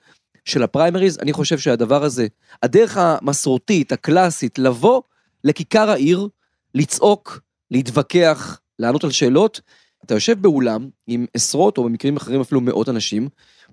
של 0.45 0.63
הפריימריז, 0.63 1.19
אני 1.19 1.33
חושב 1.33 1.59
שהדבר 1.59 2.05
הזה, 2.05 2.27
הדרך 2.63 2.97
המסורתית, 2.97 3.93
הקלאסית, 3.93 4.59
לבוא 4.59 5.03
לכיכר 5.45 5.91
העיר, 5.91 6.29
לצעוק, 6.75 7.41
להתווכח, 7.71 8.61
לענות 8.79 9.05
על 9.05 9.11
שאלות, 9.11 9.61
אתה 10.05 10.15
יושב 10.15 10.43
באולם 10.43 10.89
עם 11.07 11.27
עשרות, 11.35 11.79
או 11.79 11.85
במקרים 11.85 12.17
אחרים 12.17 12.41
אפילו 12.41 12.61
מאות 12.61 12.89
אנשים, 12.89 13.29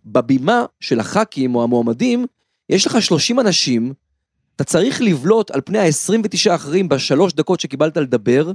בבימה 0.06 0.66
של 0.80 1.00
הח"כים 1.00 1.56
או 1.56 1.64
המועמדים, 1.64 2.26
יש 2.70 2.88
לך 2.88 3.02
30 3.02 3.40
אנשים, 3.40 3.94
אתה 4.56 4.64
צריך 4.64 5.02
לבלוט 5.02 5.52
על 5.52 5.62
פני 5.66 5.80
ה-29 5.80 6.52
האחרים 6.52 6.90
בשלוש 6.90 7.34
דקות 7.34 7.60
שקיבלת 7.60 7.98
לדבר, 7.98 8.52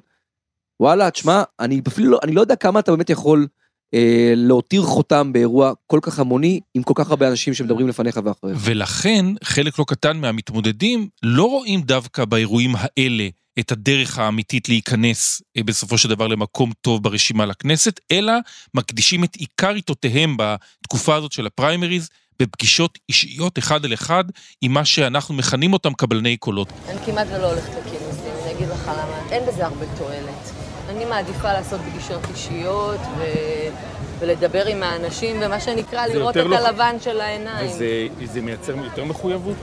וואלה, 0.81 1.11
תשמע, 1.11 1.43
אני 1.61 1.81
אפילו 1.89 2.11
לא, 2.11 2.19
אני 2.23 2.33
לא 2.33 2.41
יודע 2.41 2.57
כמה 2.57 2.81
אתה 2.81 2.91
באמת 2.91 3.11
יכול 3.11 3.47
אה, 3.95 4.33
להותיר 4.37 4.83
חותם 4.83 5.33
באירוע 5.33 5.73
כל 5.87 5.99
כך 6.03 6.19
המוני, 6.19 6.61
עם 6.75 6.83
כל 6.83 6.95
כך 6.97 7.11
הרבה 7.11 7.29
אנשים 7.29 7.55
שמדברים 7.55 7.89
לפניך 7.89 8.21
ואחריך. 8.25 8.59
ולכן 8.61 9.27
חלק 9.45 9.79
לא 9.79 9.85
קטן 9.89 10.17
מהמתמודדים 10.17 11.09
לא 11.23 11.45
רואים 11.45 11.83
דווקא 11.83 12.25
באירועים 12.25 12.71
האלה 12.75 13.29
את 13.61 13.73
הדרך 13.73 14.19
האמיתית 14.19 14.69
להיכנס 14.69 15.43
אה, 15.57 15.63
בסופו 15.63 15.99
של 15.99 16.09
דבר 16.09 16.27
למקום 16.27 16.73
טוב 16.81 17.03
ברשימה 17.03 17.47
לכנסת, 17.47 18.01
אלא 18.13 18.33
מקדישים 18.75 19.25
את 19.25 19.35
עיקר 19.35 19.75
עיתותיהם 19.75 20.37
בתקופה 20.39 21.15
הזאת 21.15 21.33
של 21.33 21.47
הפריימריז 21.47 22.09
בפגישות 22.41 22.99
אישיות 23.09 23.59
אחד 23.59 23.85
על 23.85 23.95
אחד 23.95 24.25
עם 24.61 24.73
מה 24.73 24.85
שאנחנו 24.85 25.35
מכנים 25.35 25.73
אותם 25.73 25.95
קבלני 25.95 26.37
קולות. 26.37 26.73
אני 26.89 26.99
כמעט 27.07 27.27
ולא 27.31 27.51
הולכת 27.53 27.71
לכינוסים, 27.71 28.33
אני 28.43 28.53
אגיד 28.53 28.69
לך 28.69 28.89
למה. 28.89 29.29
אין 29.31 29.43
בזה 29.47 29.67
הרבה 29.67 29.87
תועלת. 29.99 30.51
אני 30.89 31.05
מעדיפה 31.05 31.53
לעשות 31.53 31.81
פגישות 31.81 32.23
אישיות 32.31 33.01
ו... 33.19 33.25
ולדבר 34.21 34.67
עם 34.67 34.83
האנשים, 34.83 35.37
ומה 35.41 35.61
שנקרא, 35.61 36.07
לראות 36.07 36.37
את 36.37 36.43
לא- 36.47 36.57
הלבן 36.57 36.97
של 37.01 37.21
העיניים. 37.21 37.71
וזה 37.71 37.87
זה 38.25 38.41
מייצר 38.43 38.75
יותר 38.77 39.05
מחויבות? 39.05 39.57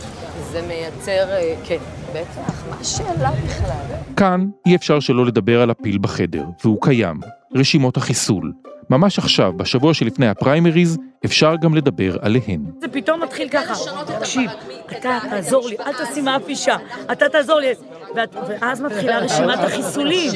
זה 0.51 0.61
מייצר, 0.67 1.29
אה, 1.29 1.55
כן, 1.65 1.77
בטח, 2.13 2.63
מה 2.69 2.75
השאלה 2.81 3.31
בכלל? 3.45 3.97
כאן 4.17 4.47
אי 4.65 4.75
אפשר 4.75 4.99
שלא 4.99 5.25
לדבר 5.25 5.61
על 5.61 5.69
הפיל 5.69 5.97
בחדר, 5.97 6.43
והוא 6.63 6.77
קיים, 6.81 7.19
רשימות 7.55 7.97
החיסול. 7.97 8.53
ממש 8.89 9.19
עכשיו, 9.19 9.53
בשבוע 9.57 9.93
שלפני 9.93 10.27
הפריימריז, 10.27 10.97
אפשר 11.25 11.55
גם 11.61 11.75
לדבר 11.75 12.17
עליהן. 12.21 12.59
זה 12.81 12.87
פתאום 12.87 13.23
מתחיל 13.23 13.49
ככה, 13.49 13.73
תקשיב, 14.19 14.51
אתה 14.97 15.19
תעזור 15.29 15.67
לי, 15.69 15.75
אל 15.85 16.05
תשים 16.05 16.27
אף 16.27 16.47
אישה, 16.47 16.75
אתה 17.11 17.29
תעזור 17.29 17.59
לי. 17.59 17.67
ואז 18.15 18.81
מתחילה 18.81 19.19
רשימת 19.19 19.59
החיסולים, 19.59 20.31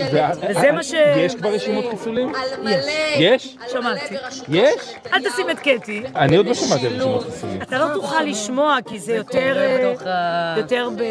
וזה 0.50 0.72
מה 0.72 0.84
ש... 0.84 0.94
יש 1.18 1.36
כבר 1.36 1.50
רשימות 1.50 1.86
חיסולים? 1.92 2.32
יש. 2.70 2.86
יש? 3.20 3.58
שמעתי. 3.72 4.16
יש? 4.50 4.96
אל 5.13 5.30
תשים 5.30 5.50
את 5.50 5.60
קטי. 5.60 6.04
אני 6.16 6.36
עוד 6.38 6.46
לא 6.46 6.54
שמעתי 6.54 6.88
על 6.88 6.94
רשימות 6.94 7.24
חיסולים. 7.24 7.62
אתה 7.62 7.78
לא 7.78 7.94
תוכל 7.94 8.24
לשמוע, 8.24 8.78
כי 8.86 9.00
זה 9.00 9.16
יותר... 9.16 9.58
אה, 10.06 10.56
יותר 10.58 10.90
ב... 10.98 11.01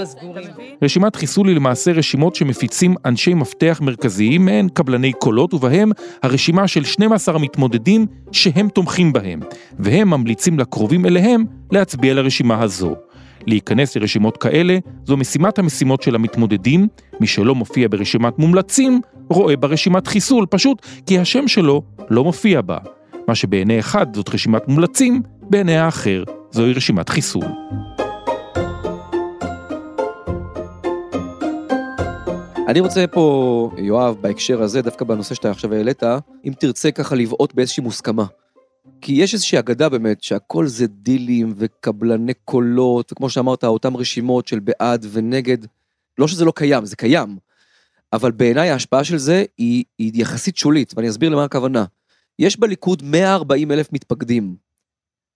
הסגורים. 0.00 0.48
רשימת 0.82 1.16
חיסול 1.16 1.48
היא 1.48 1.56
למעשה 1.56 1.92
רשימות 1.92 2.34
שמפיצים 2.34 2.94
אנשי 3.04 3.34
מפתח 3.34 3.80
מרכזיים 3.82 4.44
מהן 4.44 4.68
קבלני 4.68 5.12
קולות 5.12 5.54
ובהם 5.54 5.90
הרשימה 6.22 6.68
של 6.68 6.84
12 6.84 7.34
המתמודדים 7.34 8.06
שהם 8.32 8.68
תומכים 8.68 9.12
בהם 9.12 9.40
והם 9.78 10.10
ממליצים 10.10 10.58
לקרובים 10.58 11.06
אליהם 11.06 11.44
להצביע 11.72 12.14
לרשימה 12.14 12.62
הזו. 12.62 12.96
להיכנס 13.48 13.96
לרשימות 13.96 14.36
כאלה 14.36 14.78
זו 15.04 15.16
משימת 15.16 15.58
המשימות 15.58 16.02
של 16.02 16.14
המתמודדים, 16.14 16.88
מי 17.20 17.26
שלא 17.26 17.54
מופיע 17.54 17.88
ברשימת 17.90 18.38
מומלצים 18.38 19.00
רואה 19.30 19.56
ברשימת 19.56 20.06
חיסול 20.06 20.46
פשוט 20.50 20.86
כי 21.06 21.18
השם 21.18 21.48
שלו 21.48 21.82
לא 22.10 22.24
מופיע 22.24 22.60
בה. 22.60 22.78
מה 23.28 23.34
שבעיני 23.34 23.78
אחד 23.78 24.16
זאת 24.16 24.34
רשימת 24.34 24.68
מומלצים, 24.68 25.22
בעיני 25.42 25.76
האחר 25.76 26.24
זוהי 26.50 26.72
רשימת 26.72 27.08
חיסול. 27.08 27.44
אני 32.68 32.80
רוצה 32.80 33.06
פה, 33.06 33.70
יואב, 33.78 34.16
בהקשר 34.20 34.62
הזה, 34.62 34.82
דווקא 34.82 35.04
בנושא 35.04 35.34
שאתה 35.34 35.50
עכשיו 35.50 35.74
העלית, 35.74 36.02
אם 36.44 36.52
תרצה 36.58 36.90
ככה 36.90 37.14
לבעוט 37.14 37.54
באיזושהי 37.54 37.82
מוסכמה. 37.82 38.24
כי 39.00 39.12
יש 39.12 39.34
איזושהי 39.34 39.58
אגדה 39.58 39.88
באמת, 39.88 40.22
שהכל 40.22 40.66
זה 40.66 40.86
דילים 40.86 41.54
וקבלני 41.56 42.34
קולות, 42.44 43.12
וכמו 43.12 43.30
שאמרת, 43.30 43.64
אותן 43.64 43.94
רשימות 43.94 44.46
של 44.48 44.58
בעד 44.58 45.06
ונגד. 45.10 45.58
לא 46.18 46.28
שזה 46.28 46.44
לא 46.44 46.52
קיים, 46.56 46.84
זה 46.84 46.96
קיים. 46.96 47.36
אבל 48.12 48.30
בעיניי 48.32 48.70
ההשפעה 48.70 49.04
של 49.04 49.18
זה 49.18 49.44
היא, 49.58 49.84
היא 49.98 50.12
יחסית 50.14 50.56
שולית, 50.56 50.92
ואני 50.96 51.08
אסביר 51.08 51.30
למה 51.30 51.44
הכוונה. 51.44 51.84
יש 52.38 52.60
בליכוד 52.60 53.02
140 53.02 53.72
אלף 53.72 53.92
מתפקדים. 53.92 54.56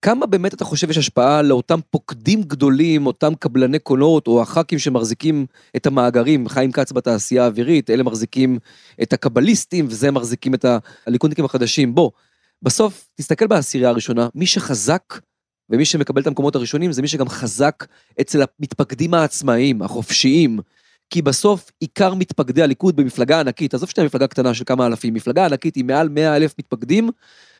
כמה 0.03 0.27
באמת 0.27 0.55
אתה 0.55 0.65
חושב 0.65 0.91
יש 0.91 0.99
השפעה 0.99 1.43
לאותם 1.43 1.81
פוקדים 1.91 2.43
גדולים, 2.43 3.07
אותם 3.07 3.35
קבלני 3.35 3.79
קולות, 3.79 4.27
או 4.27 4.43
הח"כים 4.43 4.79
שמחזיקים 4.79 5.47
את 5.77 5.87
המאגרים, 5.87 6.49
חיים 6.49 6.73
כץ 6.73 6.93
בתעשייה 6.93 7.45
האווירית, 7.45 7.91
אלה 7.91 8.03
מחזיקים 8.03 8.59
את 9.03 9.13
הקבליסטים, 9.13 9.87
וזה 9.89 10.11
מחזיקים 10.11 10.55
את 10.55 10.65
הליכודניקים 11.07 11.45
החדשים. 11.45 11.95
בוא, 11.95 12.11
בסוף, 12.63 13.09
תסתכל 13.15 13.47
בעשירייה 13.47 13.91
הראשונה, 13.91 14.29
מי 14.35 14.47
שחזק, 14.47 15.21
ומי 15.71 15.85
שמקבל 15.85 16.23
את 16.23 16.27
המקומות 16.27 16.55
הראשונים, 16.57 16.93
זה 16.93 17.03
מי 17.03 17.09
שגם 17.09 17.29
חזק 17.29 17.87
אצל 18.21 18.43
המתפקדים 18.43 19.15
העצמאיים, 19.15 19.83
החופשיים. 19.83 20.59
כי 21.11 21.23
בסוף 21.23 21.71
עיקר 21.81 22.15
מתפקדי 22.15 22.63
הליכוד 22.63 22.97
במפלגה 22.97 23.41
ענקית, 23.41 23.75
עזוב 23.75 23.89
שאתה 23.89 24.05
מפלגה 24.05 24.27
קטנה 24.27 24.55
של 24.55 24.65
כמה 24.65 24.87
אלפים, 24.87 25.15
מפלגה 25.15 25.47
ענקית 25.47 25.77
עם 25.77 25.87
מעל 25.87 26.09
100 26.09 26.37
אלף 26.37 26.55
מתפקדים, 26.59 27.11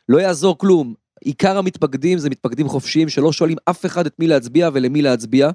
לא 0.09 0.19
יעזור 0.19 0.59
כלום. 0.59 0.95
עיקר 1.25 1.59
המתפקדים 1.59 2.19
זה 2.19 2.31
מתפקדים 2.31 2.69
חופשיים 2.69 3.09
שלא 3.09 3.33
שואלים 3.33 3.57
אף 3.65 3.87
אחד 3.87 4.07
את 4.07 4.19
מי 4.19 4.27
להצביע 4.27 4.71
ולמי 4.73 5.03
להצביע, 5.03 5.51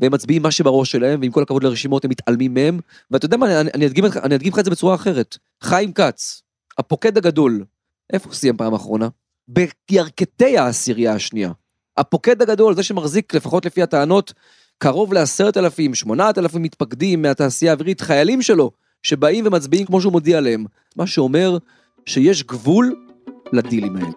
והם 0.00 0.12
מצביעים 0.12 0.42
מה 0.42 0.50
שבראש 0.50 0.90
שלהם, 0.90 1.20
ועם 1.20 1.32
כל 1.32 1.42
הכבוד 1.42 1.64
לרשימות 1.64 2.04
הם 2.04 2.10
מתעלמים 2.10 2.54
מהם, 2.54 2.80
ואתה 3.10 3.26
יודע 3.26 3.36
מה, 3.36 3.60
אני, 3.60 3.70
אני, 3.74 3.86
אדגים, 3.86 4.04
אני 4.22 4.34
אדגים 4.34 4.52
לך 4.52 4.58
את 4.58 4.64
זה 4.64 4.70
בצורה 4.70 4.94
אחרת. 4.94 5.38
חיים 5.62 5.92
כץ, 5.92 6.42
הפוקד 6.78 7.18
הגדול, 7.18 7.64
איפה 8.12 8.28
הוא 8.28 8.34
סיים 8.34 8.56
פעם 8.56 8.74
אחרונה? 8.74 9.08
בירכתי 9.48 10.58
העשירייה 10.58 11.14
השנייה. 11.14 11.52
הפוקד 11.96 12.42
הגדול, 12.42 12.74
זה 12.74 12.82
שמחזיק, 12.82 13.34
לפחות 13.34 13.66
לפי 13.66 13.82
הטענות, 13.82 14.32
קרוב 14.78 15.12
לעשרת 15.12 15.56
אלפים, 15.56 15.94
שמונת 15.94 16.38
אלפים 16.38 16.62
מתפקדים 16.62 17.22
מהתעשייה 17.22 17.72
האווירית, 17.72 18.00
חיילים 18.00 18.42
שלו, 18.42 18.70
שבאים 19.02 19.46
ומצביעים 19.46 19.86
כמו 19.86 20.00
שהוא 20.00 20.12
מודיע 20.12 20.40
להם. 20.40 20.64
מה 20.96 21.06
שאומר 21.06 21.58
שיש 22.06 22.42
גבול 22.42 23.06
לדילים 23.52 23.96
האלה. 23.96 24.08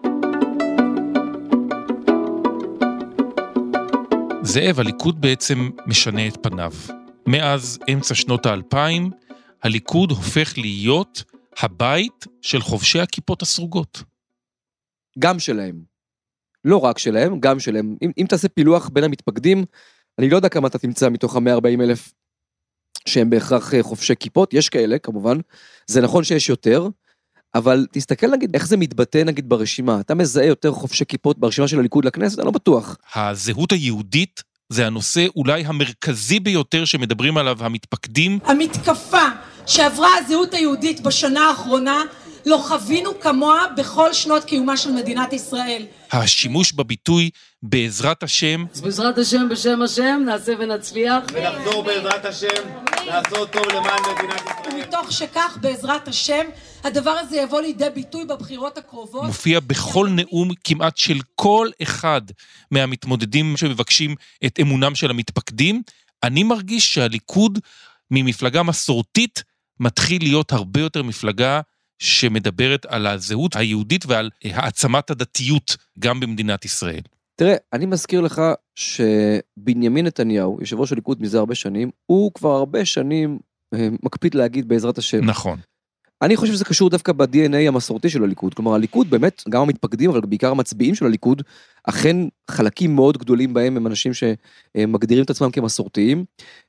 זאב, 4.42 4.80
הליכוד 4.80 5.20
בעצם 5.20 5.70
משנה 5.86 6.28
את 6.28 6.36
פניו. 6.42 6.72
מאז 7.26 7.78
אמצע 7.92 8.14
שנות 8.14 8.46
האלפיים, 8.46 9.10
הליכוד 9.62 10.10
הופך 10.10 10.58
להיות 10.58 11.24
הבית 11.62 12.26
של 12.42 12.60
חובשי 12.60 13.00
הכיפות 13.00 13.42
הסרוגות. 13.42 14.02
גם 15.18 15.38
שלהם. 15.38 15.82
לא 16.64 16.76
רק 16.76 16.98
שלהם, 16.98 17.40
גם 17.40 17.60
שלהם. 17.60 17.96
אם, 18.02 18.10
אם 18.18 18.26
תעשה 18.28 18.48
פילוח 18.48 18.88
בין 18.88 19.04
המתפקדים, 19.04 19.64
אני 20.18 20.30
לא 20.30 20.36
יודע 20.36 20.48
כמה 20.48 20.68
אתה 20.68 20.78
תמצא 20.78 21.08
מתוך 21.08 21.36
ה-140 21.36 21.82
אלף 21.82 22.12
שהם 23.08 23.30
בהכרח 23.30 23.74
אה, 23.74 23.82
חובשי 23.82 24.14
כיפות, 24.20 24.54
יש 24.54 24.68
כאלה 24.68 24.98
כמובן, 24.98 25.38
זה 25.86 26.00
נכון 26.00 26.24
שיש 26.24 26.48
יותר, 26.48 26.88
אבל 27.54 27.86
תסתכל 27.92 28.30
נגיד 28.30 28.54
איך 28.54 28.66
זה 28.66 28.76
מתבטא 28.76 29.18
נגיד 29.18 29.48
ברשימה, 29.48 30.00
אתה 30.00 30.14
מזהה 30.14 30.46
יותר 30.46 30.72
חובשי 30.72 31.04
כיפות 31.04 31.38
ברשימה 31.38 31.68
של 31.68 31.78
הליכוד 31.78 32.04
לכנסת? 32.04 32.38
אני 32.38 32.46
לא 32.46 32.52
בטוח. 32.52 32.96
הזהות 33.14 33.72
היהודית 33.72 34.42
זה 34.68 34.86
הנושא 34.86 35.26
אולי 35.36 35.64
המרכזי 35.66 36.40
ביותר 36.40 36.84
שמדברים 36.84 37.36
עליו 37.36 37.64
המתפקדים. 37.64 38.38
המתקפה 38.44 39.22
שעברה 39.68 40.08
הזהות 40.18 40.54
היהודית 40.54 41.00
בשנה 41.00 41.48
האחרונה, 41.48 42.02
לא 42.46 42.64
חווינו 42.68 43.20
כמוה 43.20 43.64
בכל 43.76 44.12
שנות 44.12 44.44
קיומה 44.44 44.76
של 44.76 44.92
מדינת 44.92 45.32
ישראל. 45.32 45.86
השימוש 46.12 46.72
בביטוי 46.72 47.30
בעזרת 47.62 48.22
השם, 48.22 48.64
אז 48.74 48.80
בעזרת 48.80 49.18
השם, 49.18 49.48
בשם 49.48 49.82
השם, 49.82 50.22
נעשה 50.26 50.52
ונצליח. 50.58 51.22
ונחזור 51.32 51.82
בעזרת 51.82 52.24
השם 52.24 52.62
לעשות 53.06 53.52
טוב 53.52 53.62
למען 53.68 54.00
מדינת 54.16 54.40
ישראל. 54.40 54.74
ומתוך 54.74 55.12
שכך, 55.12 55.58
בעזרת 55.60 56.08
השם, 56.08 56.46
הדבר 56.84 57.10
הזה 57.10 57.36
יבוא 57.36 57.60
לידי 57.60 57.90
ביטוי 57.94 58.24
בבחירות 58.24 58.78
הקרובות. 58.78 59.24
מופיע 59.24 59.60
בכל 59.60 60.08
נאום 60.10 60.50
כמעט 60.64 60.96
של 60.96 61.18
כל 61.34 61.68
אחד 61.82 62.22
מהמתמודדים 62.70 63.56
שמבקשים 63.56 64.14
את 64.46 64.58
אמונם 64.60 64.94
של 64.94 65.10
המתפקדים. 65.10 65.82
אני 66.22 66.42
מרגיש 66.42 66.94
שהליכוד 66.94 67.58
ממפלגה 68.10 68.62
מסורתית 68.62 69.42
מתחיל 69.80 70.22
להיות 70.22 70.52
הרבה 70.52 70.80
יותר 70.80 71.02
מפלגה 71.02 71.60
שמדברת 71.98 72.86
על 72.86 73.06
הזהות 73.06 73.56
היהודית 73.56 74.06
ועל 74.06 74.30
העצמת 74.44 75.10
הדתיות 75.10 75.76
גם 75.98 76.20
במדינת 76.20 76.64
ישראל. 76.64 77.00
תראה, 77.36 77.54
אני 77.72 77.86
מזכיר 77.86 78.20
לך 78.20 78.42
שבנימין 78.74 80.06
נתניהו, 80.06 80.58
יושב 80.60 80.80
ראש 80.80 80.92
הליכוד 80.92 81.22
מזה 81.22 81.38
הרבה 81.38 81.54
שנים, 81.54 81.90
הוא 82.06 82.32
כבר 82.34 82.50
הרבה 82.50 82.84
שנים 82.84 83.38
אה, 83.74 83.88
מקפיד 84.02 84.34
להגיד 84.34 84.68
בעזרת 84.68 84.98
השם. 84.98 85.24
נכון. 85.24 85.58
אני 86.22 86.36
חושב 86.36 86.52
שזה 86.52 86.64
קשור 86.64 86.90
דווקא 86.90 87.12
ב-DNA 87.12 87.68
המסורתי 87.68 88.08
של 88.08 88.22
הליכוד. 88.22 88.54
כלומר, 88.54 88.74
הליכוד 88.74 89.10
באמת, 89.10 89.42
גם 89.48 89.62
המתפקדים, 89.62 90.10
אבל 90.10 90.20
בעיקר 90.20 90.50
המצביעים 90.50 90.94
של 90.94 91.04
הליכוד, 91.04 91.42
אכן 91.84 92.16
חלקים 92.50 92.94
מאוד 92.94 93.18
גדולים 93.18 93.54
בהם 93.54 93.76
הם 93.76 93.86
אנשים 93.86 94.12
שמגדירים 94.14 95.24
את 95.24 95.30
עצמם 95.30 95.50
כמסורתיים, 95.50 96.24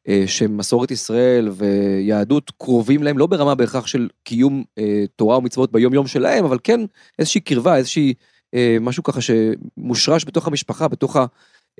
אה, 0.07 0.23
שמסורת 0.27 0.91
ישראל 0.91 1.49
ויהדות 1.49 2.51
קרובים 2.57 3.03
להם, 3.03 3.17
לא 3.17 3.27
ברמה 3.27 3.55
בהכרח 3.55 3.87
של 3.87 4.07
קיום 4.23 4.63
אה, 4.77 5.03
תורה 5.15 5.37
ומצוות 5.37 5.71
ביום 5.71 5.93
יום 5.93 6.07
שלהם, 6.07 6.45
אבל 6.45 6.57
כן 6.63 6.81
איזושהי 7.19 7.41
קרבה, 7.41 7.77
איזושהי 7.77 8.13
אה, 8.53 8.77
משהו 8.81 9.03
ככה 9.03 9.19
שמושרש 9.21 10.25
בתוך 10.25 10.47
המשפחה, 10.47 10.87
בתוך 10.87 11.17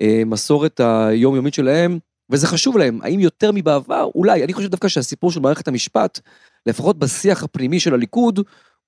המסורת 0.00 0.80
היומיומית 0.80 1.54
שלהם, 1.54 1.98
וזה 2.30 2.46
חשוב 2.46 2.78
להם. 2.78 2.98
האם 3.02 3.20
יותר 3.20 3.50
מבעבר? 3.54 4.08
אולי. 4.14 4.44
אני 4.44 4.52
חושב 4.52 4.68
דווקא 4.68 4.88
שהסיפור 4.88 5.32
של 5.32 5.40
מערכת 5.40 5.68
המשפט, 5.68 6.20
לפחות 6.66 6.98
בשיח 6.98 7.42
הפנימי 7.42 7.80
של 7.80 7.94
הליכוד, 7.94 8.40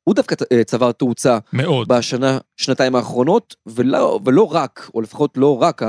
הוא 0.04 0.14
דווקא 0.14 0.34
אה, 0.52 0.64
צבר 0.64 0.92
תאוצה. 0.92 1.38
מאוד. 1.52 1.88
בשנה, 1.88 2.38
שנתיים 2.56 2.94
האחרונות, 2.94 3.56
ולא, 3.66 4.20
ולא 4.25 4.54
רק, 4.54 4.90
או 4.94 5.00
לפחות 5.00 5.37
לא 5.37 5.62
רק 5.62 5.82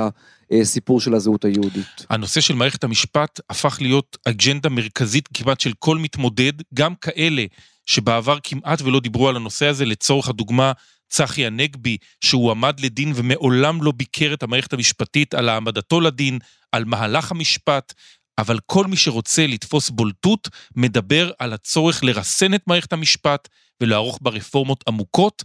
הסיפור 0.52 1.02
של 1.02 1.14
הזהות 1.16 1.46
היהודית. 1.46 2.06
הנושא 2.10 2.42
של 2.42 2.56
מערכת 2.56 2.84
המשפט 2.84 3.40
הפך 3.50 3.78
להיות 3.82 4.18
אג'נדה 4.26 4.70
מרכזית 4.70 5.30
כמעט 5.34 5.60
של 5.60 5.72
כל 5.80 5.98
מתמודד, 5.98 6.54
גם 6.74 6.96
כאלה 6.96 7.46
שבעבר 7.86 8.38
כמעט 8.44 8.82
ולא 8.82 9.00
דיברו 9.00 9.30
על 9.30 9.36
הנושא 9.36 9.66
הזה, 9.66 9.86
לצורך 9.86 10.30
הדוגמה, 10.30 10.72
צחי 11.10 11.46
הנגבי, 11.46 11.98
שהוא 12.24 12.52
עמד 12.52 12.80
לדין 12.80 13.12
ומעולם 13.16 13.84
לא 13.84 13.92
ביקר 13.96 14.34
את 14.34 14.44
המערכת 14.44 14.74
המשפטית 14.74 15.34
על 15.34 15.50
העמדתו 15.50 16.02
לדין, 16.02 16.40
על 16.72 16.86
מהלך 16.86 17.32
המשפט, 17.32 17.94
אבל 18.38 18.60
כל 18.66 18.88
מי 18.88 18.96
שרוצה 18.96 19.48
לתפוס 19.48 19.90
בולטות, 19.90 20.50
מדבר 20.76 21.32
על 21.40 21.54
הצורך 21.54 22.04
לרסן 22.04 22.54
את 22.54 22.68
מערכת 22.68 22.94
המשפט 22.94 23.48
ולערוך 23.82 24.20
בה 24.22 24.32
רפורמות 24.32 24.84
עמוקות. 24.88 25.44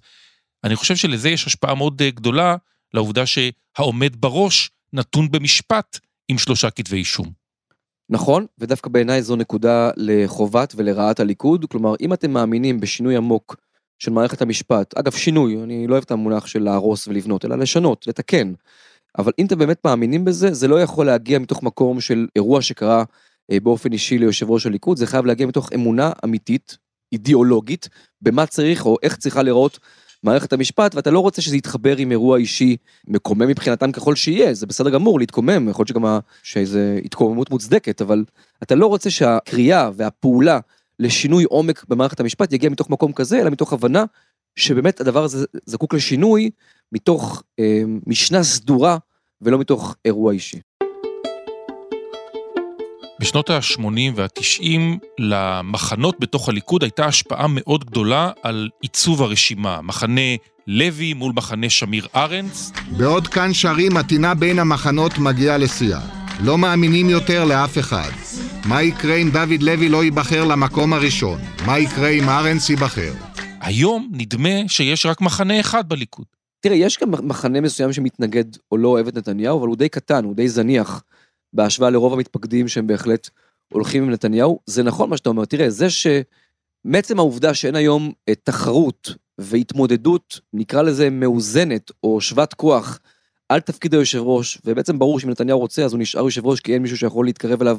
אני 0.65 0.77
חושב 0.77 0.97
שלזה 0.97 1.29
יש 1.29 1.47
השפעה 1.47 1.75
מאוד 1.75 2.03
אה, 2.03 2.11
גדולה 2.11 2.57
לעובדה 2.95 3.25
שהעומד 3.27 4.17
בראש 4.21 4.71
נתון 4.93 5.31
במשפט 5.31 5.99
עם 6.29 6.39
שלושה 6.39 6.71
כתבי 6.71 6.97
אישום. 6.97 7.33
נכון, 8.11 8.47
ודווקא 8.59 8.91
בעיניי 8.91 9.23
זו 9.23 9.37
נקודה 9.37 9.91
לחובת 9.97 10.75
ולרעת 10.77 11.21
הליכוד. 11.21 11.65
כלומר, 11.71 11.95
אם 12.01 12.13
אתם 12.13 12.31
מאמינים 12.31 12.81
בשינוי 12.81 13.17
עמוק 13.17 13.57
של 13.99 14.11
מערכת 14.11 14.43
המשפט, 14.43 14.99
אגב, 14.99 15.13
שינוי, 15.13 15.63
אני 15.63 15.87
לא 15.87 15.93
אוהב 15.93 16.05
את 16.05 16.11
המונח 16.11 16.47
של 16.47 16.63
להרוס 16.63 17.09
ולבנות, 17.09 17.45
אלא 17.45 17.59
לשנות, 17.59 18.07
לתקן. 18.07 18.53
אבל 19.19 19.33
אם 19.39 19.47
אתם 19.47 19.59
באמת 19.59 19.85
מאמינים 19.85 20.25
בזה, 20.25 20.55
זה 20.55 20.69
לא 20.69 20.83
יכול 20.83 21.07
להגיע 21.07 21.39
מתוך 21.39 21.63
מקום 21.63 22.01
של 22.01 22.27
אירוע 22.37 22.63
שקרה 22.63 23.05
אה, 23.53 23.61
באופן 23.61 23.93
אישי 23.93 24.19
ליושב 24.19 24.51
ראש 24.51 24.67
הליכוד, 24.67 24.97
זה 24.97 25.07
חייב 25.07 25.27
להגיע 25.27 25.47
מתוך 25.47 25.73
אמונה 25.75 26.13
אמיתית, 26.25 26.79
אידיאולוגית, 27.13 27.89
במה 28.23 28.47
צריך 28.47 28.87
או 28.87 28.97
איך 29.03 29.17
צריכה 29.17 29.43
לראות 29.43 29.79
מערכת 30.23 30.53
המשפט, 30.53 30.95
ואתה 30.95 31.11
לא 31.11 31.21
רוצה 31.21 31.43
שזה 31.43 31.57
יתחבר 31.57 31.97
עם 31.97 32.11
אירוע 32.11 32.39
אישי 32.39 32.77
מקומם 33.07 33.49
מבחינתם 33.49 33.93
ככל 33.93 34.15
שיהיה, 34.15 34.55
זה 34.55 34.67
בסדר 34.67 34.91
גמור 34.91 35.19
להתקומם, 35.19 35.69
יכול 35.69 35.83
להיות 35.83 35.89
שגם 35.89 36.19
שזה 36.43 37.01
התקוממות 37.05 37.51
מוצדקת, 37.51 38.03
אבל 38.03 38.25
אתה 38.63 38.75
לא 38.75 38.87
רוצה 38.87 39.11
שהקריאה 39.11 39.91
והפעולה 39.95 40.59
לשינוי 40.99 41.45
עומק 41.45 41.85
במערכת 41.89 42.21
המשפט 42.21 42.53
יגיע 42.53 42.71
מתוך 42.71 42.91
מקום 42.91 43.13
כזה, 43.13 43.41
אלא 43.41 43.51
מתוך 43.51 43.73
הבנה 43.73 44.05
שבאמת 44.57 45.01
הדבר 45.01 45.25
הזה 45.25 45.47
זקוק 45.67 45.95
לשינוי 45.95 46.51
מתוך 46.93 47.43
אה, 47.61 47.83
משנה 48.07 48.43
סדורה 48.43 48.99
ולא 49.43 49.59
מתוך 49.59 49.97
אירוע 50.05 50.33
אישי. 50.33 50.61
בשנות 53.21 53.51
ה-80 53.51 53.83
וה-90 54.15 54.63
למחנות 55.19 56.21
בתוך 56.21 56.49
הליכוד 56.49 56.83
הייתה 56.83 57.07
השפעה 57.07 57.47
מאוד 57.49 57.85
גדולה 57.85 58.31
על 58.43 58.69
עיצוב 58.81 59.23
הרשימה. 59.23 59.81
מחנה 59.83 60.21
לוי 60.67 61.15
מול 61.15 61.33
מחנה 61.37 61.71
שמיר 61.71 62.07
ארנס. 62.17 62.73
בעוד 62.97 63.27
כאן 63.29 63.55
שרים 63.55 63.97
עטינה 63.97 64.35
בין 64.35 64.59
המחנות 64.59 65.19
מגיעה 65.19 65.59
לשיאה. 65.59 66.28
לא 66.45 66.59
מאמינים 66.59 67.11
יותר 67.11 67.45
לאף 67.45 67.79
אחד. 67.79 68.11
מה 68.69 68.83
יקרה 68.83 69.15
אם 69.15 69.31
דוד 69.31 69.63
לוי 69.63 69.89
לא 69.89 70.05
ייבחר 70.05 70.45
למקום 70.45 70.93
הראשון? 70.93 71.39
מה 71.67 71.79
יקרה 71.79 72.09
אם 72.09 72.29
ארנס 72.29 72.71
ייבחר? 72.71 73.13
היום 73.61 74.11
נדמה 74.13 74.69
שיש 74.69 75.07
רק 75.07 75.21
מחנה 75.21 75.61
אחד 75.61 75.89
בליכוד. 75.89 76.27
תראה, 76.61 76.77
יש 76.77 76.99
גם 76.99 77.11
מחנה 77.29 77.61
מסוים 77.61 77.93
שמתנגד 77.93 78.45
או 78.73 78.77
לא 78.77 78.89
אוהב 78.89 79.09
את 79.09 79.15
נתניהו, 79.15 79.59
אבל 79.59 79.69
הוא 79.69 79.77
די 79.77 79.89
קטן, 79.89 80.25
הוא 80.25 80.35
די 80.35 80.49
זניח, 80.49 81.03
בהשוואה 81.53 81.91
לרוב 81.91 82.13
המתפקדים 82.13 82.69
שהם 82.69 82.87
בהחלט 82.87 83.31
הולכים 83.73 84.03
עם 84.03 84.11
נתניהו. 84.11 84.59
זה 84.67 84.83
נכון 84.83 85.11
מה 85.11 85.17
שאתה 85.17 85.29
אומר, 85.29 85.45
תראה, 85.45 85.71
זה 85.71 85.87
שמעצם 85.91 87.19
העובדה 87.19 87.55
שאין 87.55 87.75
היום 87.75 88.13
אה, 88.29 88.35
תחרות 88.35 89.15
והתמודדות, 89.39 90.41
נקרא 90.53 90.83
לזה 90.83 91.11
מאוזנת 91.11 91.91
או 92.03 92.21
שוות 92.21 92.55
כוח, 92.55 92.99
על 93.49 93.61
תפקיד 93.61 93.95
היושב 93.95 94.19
ראש, 94.23 94.59
ובעצם 94.65 94.99
ברור 94.99 95.21
שאם 95.21 95.31
נתניהו 95.31 95.59
רוצה 95.59 95.85
אז 95.85 95.93
הוא 95.93 96.01
נשאר 96.01 96.23
יושב 96.23 96.47
ראש 96.47 96.61
כי 96.61 96.75
אין 96.75 96.83
מישהו 96.83 96.97
שיכול 96.97 97.27
להתקרב 97.27 97.61
אליו 97.63 97.79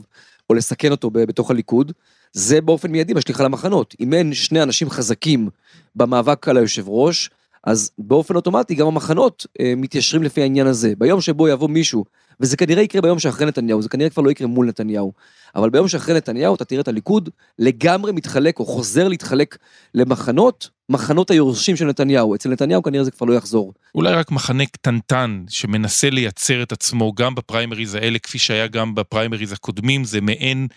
או 0.50 0.56
לסכן 0.56 0.92
אותו 0.92 1.10
בתוך 1.10 1.52
הליכוד, 1.52 1.92
זה 2.34 2.62
באופן 2.62 2.92
מיידי 2.92 3.14
משליך 3.14 3.40
על 3.40 3.46
המחנות. 3.46 3.96
אם 4.00 4.14
אין 4.14 4.34
שני 4.34 4.64
אנשים 4.64 4.90
חזקים 4.90 5.50
במאבק 5.96 6.48
על 6.48 6.58
היושב 6.58 6.90
ראש, 6.90 7.30
אז 7.64 7.92
באופן 7.98 8.36
אוטומטי 8.36 8.76
גם 8.76 8.88
המחנות 8.88 9.46
אה, 9.60 9.74
מתיישרים 9.78 10.24
לפי 10.24 10.42
העניין 10.42 10.68
הזה. 10.68 10.94
ביום 10.98 11.22
שבו 11.22 11.48
יבוא 11.48 11.70
מישהו, 11.70 12.06
וזה 12.40 12.58
כנראה 12.58 12.84
יקרה 12.84 13.02
ביום 13.02 13.20
שאחרי 13.20 13.46
נתניהו, 13.46 13.82
זה 13.82 13.90
כנראה 13.90 14.10
כבר 14.10 14.24
לא 14.24 14.32
יקרה 14.32 14.48
מול 14.48 14.68
נתניהו, 14.68 15.14
אבל 15.56 15.70
ביום 15.70 15.88
שאחרי 15.88 16.16
נתניהו 16.16 16.56
אתה 16.56 16.66
תראה 16.66 16.82
את 16.82 16.88
הליכוד 16.88 17.30
לגמרי 17.60 18.12
מתחלק 18.12 18.60
או 18.60 18.66
חוזר 18.66 19.08
להתחלק 19.08 19.58
למחנות, 19.94 20.70
מחנות 20.90 21.32
היורשים 21.32 21.76
של 21.76 21.86
נתניהו. 21.86 22.36
אצל 22.36 22.50
נתניהו 22.50 22.84
כנראה 22.84 23.04
זה 23.04 23.12
כבר 23.12 23.26
לא 23.26 23.34
יחזור. 23.34 23.74
אולי 23.96 24.14
רק 24.14 24.32
מחנה 24.32 24.66
קטנטן 24.66 25.44
שמנסה 25.50 26.10
לייצר 26.10 26.64
את 26.64 26.72
עצמו 26.72 27.14
גם 27.14 27.36
בפריימריז 27.36 27.96
האלה, 27.96 28.20
כפי 28.20 28.40
שהיה 28.40 28.68
גם 28.68 28.96
בפריימריז 28.96 29.52
הקודמים, 29.52 30.04
זה 30.04 30.22
מעין 30.22 30.68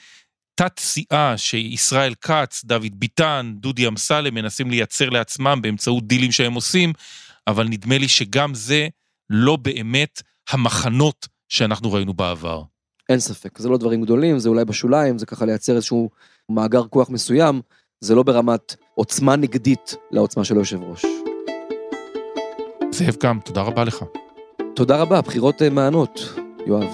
תת 0.55 0.79
סיעה 0.79 1.35
שישראל 1.37 2.14
כץ, 2.20 2.64
דוד 2.64 2.92
ביטן, 2.94 3.53
דודי 3.57 3.88
אמסלם 3.88 4.35
מנסים 4.35 4.70
לייצר 4.70 5.11
לעצמם 5.11 5.59
באמצעות 5.62 6.07
דילים 6.07 6.33
שהם 6.33 6.55
עושים, 6.55 6.92
אבל 7.46 7.68
נדמה 7.68 7.98
לי 7.98 8.09
שגם 8.09 8.55
זה 8.55 8.88
לא 9.31 9.57
באמת 9.57 10.22
המחנות 10.51 11.29
שאנחנו 11.53 11.93
ראינו 11.93 12.15
בעבר. 12.15 12.62
אין 13.09 13.19
ספק, 13.19 13.59
זה 13.59 13.69
לא 13.69 13.79
דברים 13.79 14.03
גדולים, 14.03 14.38
זה 14.38 14.49
אולי 14.49 14.65
בשוליים, 14.65 15.19
זה 15.19 15.27
ככה 15.27 15.45
לייצר 15.45 15.77
איזשהו 15.77 16.11
מאגר 16.49 16.85
כוח 16.87 17.11
מסוים, 17.11 17.61
זה 18.01 18.15
לא 18.15 18.23
ברמת 18.23 18.77
עוצמה 18.95 19.37
נגדית 19.37 19.97
לעוצמה 20.11 20.45
של 20.45 20.57
היושב 20.57 20.83
ראש. 20.83 21.05
זאב 22.91 23.15
קם, 23.15 23.38
תודה 23.45 23.62
רבה 23.62 23.85
לך. 23.85 24.05
תודה 24.75 24.97
רבה, 24.97 25.21
בחירות 25.21 25.62
אה, 25.62 25.71
מענות, 25.71 26.21
יואב. 26.67 26.91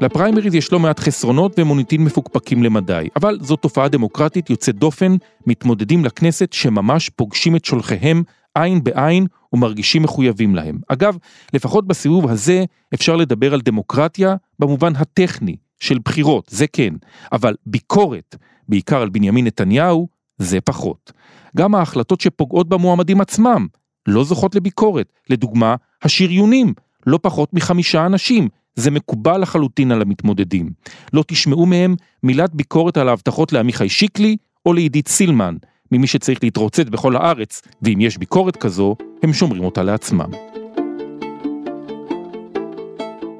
לפריימריז 0.00 0.54
יש 0.54 0.72
לא 0.72 0.78
מעט 0.78 1.00
חסרונות 1.00 1.58
ומוניטין 1.58 2.04
מפוקפקים 2.04 2.62
למדי, 2.62 3.08
אבל 3.16 3.38
זו 3.40 3.56
תופעה 3.56 3.88
דמוקרטית 3.88 4.50
יוצאת 4.50 4.74
דופן, 4.74 5.16
מתמודדים 5.46 6.04
לכנסת 6.04 6.52
שממש 6.52 7.10
פוגשים 7.10 7.56
את 7.56 7.64
שולחיהם 7.64 8.22
עין 8.54 8.84
בעין 8.84 9.26
ומרגישים 9.54 10.02
מחויבים 10.02 10.54
להם. 10.54 10.78
אגב, 10.88 11.16
לפחות 11.52 11.86
בסיבוב 11.86 12.30
הזה 12.30 12.64
אפשר 12.94 13.16
לדבר 13.16 13.54
על 13.54 13.60
דמוקרטיה 13.60 14.36
במובן 14.58 14.96
הטכני 14.96 15.56
של 15.80 15.98
בחירות, 16.04 16.48
זה 16.50 16.66
כן, 16.66 16.94
אבל 17.32 17.54
ביקורת, 17.66 18.36
בעיקר 18.68 19.02
על 19.02 19.08
בנימין 19.08 19.46
נתניהו, 19.46 20.08
זה 20.38 20.60
פחות. 20.60 21.12
גם 21.56 21.74
ההחלטות 21.74 22.20
שפוגעות 22.20 22.68
במועמדים 22.68 23.20
עצמם 23.20 23.66
לא 24.08 24.24
זוכות 24.24 24.54
לביקורת, 24.54 25.12
לדוגמה, 25.30 25.74
השריונים, 26.02 26.74
לא 27.06 27.18
פחות 27.22 27.54
מחמישה 27.54 28.06
אנשים, 28.06 28.48
זה 28.74 28.90
מקובל 28.90 29.40
לחלוטין 29.40 29.92
על 29.92 30.02
המתמודדים. 30.02 30.70
לא 31.12 31.24
תשמעו 31.26 31.66
מהם 31.66 31.96
מילת 32.22 32.54
ביקורת 32.54 32.96
על 32.96 33.08
ההבטחות 33.08 33.52
לעמיחי 33.52 33.88
שיקלי 33.88 34.36
או 34.66 34.72
לעידית 34.72 35.08
סילמן, 35.08 35.56
ממי 35.98 36.06
שצריך 36.06 36.38
להתרוצץ 36.42 36.88
בכל 36.88 37.16
הארץ, 37.16 37.62
ואם 37.82 38.00
יש 38.00 38.18
ביקורת 38.18 38.56
כזו, 38.56 38.96
הם 39.22 39.32
שומרים 39.32 39.64
אותה 39.64 39.82
לעצמם. 39.82 40.30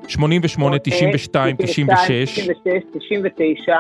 88, 0.09 0.79
92, 0.79 1.57
96, 1.59 2.39
96, 2.39 2.83
99, 2.99 3.77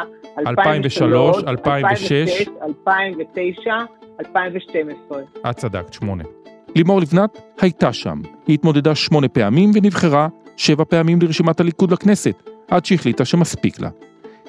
2003, 0.46 1.37
2006, 1.44 2.48
2009, 2.62 3.74
2012. 4.20 5.22
את 5.50 5.56
צדקת, 5.56 5.92
שמונה. 5.92 6.24
לימור 6.76 7.00
לבנת 7.00 7.38
הייתה 7.60 7.92
שם. 7.92 8.20
היא 8.46 8.54
התמודדה 8.54 8.94
שמונה 8.94 9.28
פעמים 9.28 9.70
ונבחרה 9.74 10.28
שבע 10.56 10.84
פעמים 10.84 11.18
לרשימת 11.22 11.60
הליכוד 11.60 11.92
לכנסת, 11.92 12.50
עד 12.68 12.84
שהחליטה 12.84 13.24
שמספיק 13.24 13.80
לה. 13.80 13.88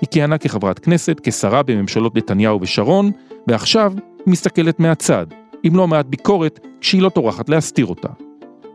היא 0.02 0.10
כיהנה 0.12 0.38
כחברת 0.38 0.80
כנסת, 0.80 1.22
כשרה 1.24 1.64
בממשלות 1.64 2.16
נתניהו 2.16 2.62
ושרון, 2.62 3.12
ועכשיו 3.48 3.94
מסתכלת 4.28 4.80
מהצד, 4.80 5.26
עם 5.64 5.76
לא 5.76 5.88
מעט 5.88 6.06
ביקורת, 6.06 6.60
כשהיא 6.82 7.02
לא 7.02 7.10
טורחת 7.10 7.50
להסתיר 7.50 7.86
אותה. 7.86 8.08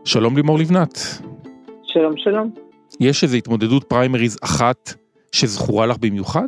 שלום 0.05 0.35
לימור 0.35 0.59
לבנת. 0.59 0.97
שלום 1.83 2.17
שלום. 2.17 2.51
יש 2.99 3.23
איזו 3.23 3.37
התמודדות 3.37 3.83
פריימריז 3.83 4.37
אחת 4.43 4.89
שזכורה 5.31 5.85
לך 5.85 5.97
במיוחד? 5.97 6.47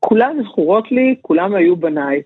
כולן 0.00 0.36
זכורות 0.44 0.92
לי, 0.92 1.14
כולם 1.22 1.54
היו 1.54 1.76
בניי. 1.76 2.22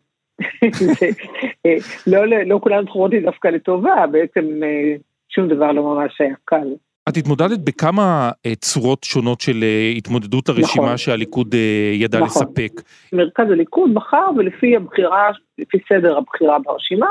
אה, 1.67 1.77
לא, 2.07 2.27
לא, 2.27 2.43
לא 2.43 2.59
כולן 2.63 2.85
זכורות 2.85 3.11
לי 3.11 3.21
דווקא 3.21 3.49
לטובה, 3.49 4.07
בעצם 4.11 4.63
אה, 4.63 4.95
שום 5.29 5.49
דבר 5.49 5.73
לא 5.73 5.83
ממש 5.83 6.21
היה 6.21 6.35
קל. 6.45 6.69
את 7.09 7.17
התמודדת 7.17 7.59
בכמה 7.59 8.31
אה, 8.47 8.55
צורות 8.55 9.05
שונות 9.05 9.41
של 9.41 9.63
אה, 9.63 9.93
התמודדות 9.97 10.49
הרשימה 10.49 10.85
נכון. 10.85 10.97
שהליכוד 10.97 11.55
אה, 11.55 11.93
ידע 11.95 12.21
נכון. 12.21 12.43
לספק. 12.43 12.73
מרכז 13.13 13.45
הליכוד 13.51 13.95
בחר, 13.95 14.27
ולפי 14.37 14.77
הבחירה, 14.77 15.31
לפי 15.59 15.79
סדר 15.89 16.19
הבחירה 16.19 16.59
ברשימה, 16.59 17.07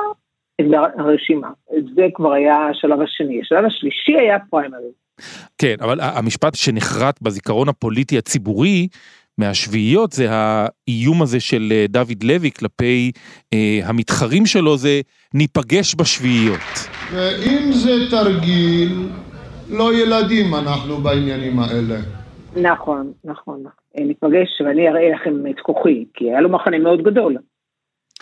את 0.62 0.65
הרשימה. 0.97 1.49
זה 1.95 2.08
כבר 2.15 2.34
היה 2.34 2.67
השלב 2.67 3.01
השני. 3.01 3.41
השלב 3.41 3.65
השלישי 3.65 4.15
היה 4.19 4.38
פריימריז. 4.49 4.93
כן, 5.58 5.75
אבל 5.82 5.99
המשפט 6.01 6.56
שנחרט 6.56 7.21
בזיכרון 7.21 7.69
הפוליטי 7.69 8.17
הציבורי 8.17 8.88
מהשביעיות 9.38 10.12
זה 10.12 10.27
האיום 10.30 11.21
הזה 11.21 11.39
של 11.39 11.73
דוד 11.89 12.23
לוי 12.23 12.51
כלפי 12.51 13.12
אה, 13.54 13.80
המתחרים 13.84 14.45
שלו 14.45 14.77
זה 14.77 15.01
ניפגש 15.34 15.95
בשביעיות. 15.95 16.89
ואם 17.12 17.71
זה 17.71 17.91
תרגיל, 18.10 19.10
לא 19.71 19.93
ילדים 19.93 20.55
אנחנו 20.55 20.97
בעניינים 20.97 21.60
האלה. 21.60 21.95
נכון, 22.62 23.12
נכון. 23.23 23.63
אה, 23.97 24.03
ניפגש 24.03 24.62
ואני 24.65 24.89
אראה 24.89 25.10
לכם 25.10 25.47
את 25.49 25.60
כוחי, 25.60 26.05
כי 26.13 26.25
היה 26.25 26.41
לו 26.41 26.49
מחנה 26.49 26.79
מאוד 26.79 27.01
גדול. 27.03 27.38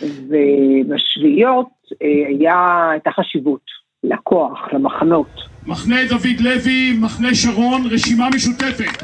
ובשביעיות 0.02 1.70
אה, 2.02 2.28
היה, 2.28 2.90
הייתה 2.92 3.12
חשיבות 3.12 3.62
לכוח, 4.04 4.74
למחנות. 4.74 5.28
מחנה 5.68 5.96
דוד 6.10 6.40
לוי, 6.40 7.00
מחנה 7.02 7.36
שרון, 7.36 7.82
רשימה 7.92 8.28
משותפת. 8.36 9.04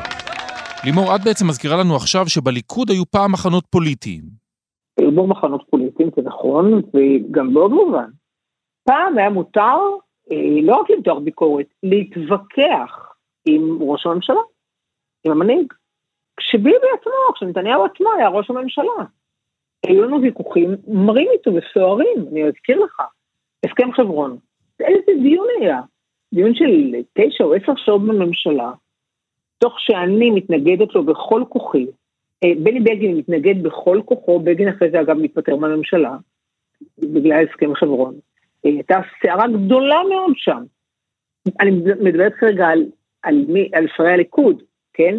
לימור, 0.86 1.16
את 1.16 1.22
בעצם 1.24 1.48
מזכירה 1.48 1.78
לנו 1.78 1.96
עכשיו 1.96 2.30
שבליכוד 2.30 2.90
היו 2.90 3.06
פעם 3.06 3.32
מחנות 3.32 3.66
פוליטיים. 3.70 4.22
היו 4.98 5.12
בו 5.12 5.28
מחנות 5.28 5.64
פוליטיים, 5.70 6.10
זה 6.16 6.22
נכון, 6.22 6.74
וגם 6.74 7.54
בעוד 7.54 7.72
מובן. 7.72 8.10
פעם 8.84 9.18
היה 9.18 9.30
מותר 9.30 9.78
לא 10.64 10.76
רק 10.76 10.90
למתוח 10.90 11.18
ביקורת, 11.18 11.66
להתווכח 11.84 13.14
עם 13.46 13.78
ראש 13.82 14.06
הממשלה, 14.06 14.42
עם 15.24 15.32
המנהיג. 15.32 15.74
כשביבי 16.38 16.88
עצמו, 17.00 17.34
כשנתניהו 17.36 17.86
עצמו 17.86 18.10
היה 18.18 18.28
ראש 18.28 18.50
הממשלה. 18.50 19.06
היו 19.88 20.04
לנו 20.04 20.22
ויכוחים 20.22 20.70
מרים 20.88 21.28
איתו 21.32 21.52
וסוערים, 21.54 22.26
אני 22.32 22.44
אזכיר 22.44 22.80
לך. 22.80 23.02
הסכם 23.66 23.92
חברון. 23.92 24.38
איזה 24.80 25.12
דיון 25.24 25.48
היה? 25.60 25.82
דיון 26.34 26.56
של 26.56 26.96
תשע 27.14 27.44
או 27.44 27.54
עשר 27.54 27.76
שעות 27.76 28.02
בממשלה, 28.02 28.72
תוך 29.58 29.80
שאני 29.80 30.32
מתנגדת 30.32 30.96
לו 30.96 31.04
בכל 31.04 31.44
כוחי. 31.50 31.86
אה, 32.44 32.50
בני 32.64 32.80
בגין 32.80 33.18
מתנגד 33.18 33.64
בכל 33.64 34.02
כוחו, 34.06 34.40
בגין 34.40 34.68
אחרי 34.68 34.92
זה 34.92 35.02
אגב 35.02 35.18
מתפטר 35.18 35.56
מהממשלה, 35.56 36.18
בגלל 36.98 37.46
הסכם 37.46 37.76
חברון. 37.76 38.16
אה, 38.66 38.72
הייתה 38.72 39.00
סערה 39.22 39.48
גדולה 39.48 39.96
מאוד 40.10 40.34
שם. 40.36 40.64
אני 41.60 41.72
מדברת 42.02 42.34
כרגע 42.34 42.68
על, 42.68 42.86
על, 43.24 43.46
מי, 43.48 43.70
על 43.74 43.88
שרי 43.98 44.14
הליכוד, 44.14 44.64
כן? 44.94 45.18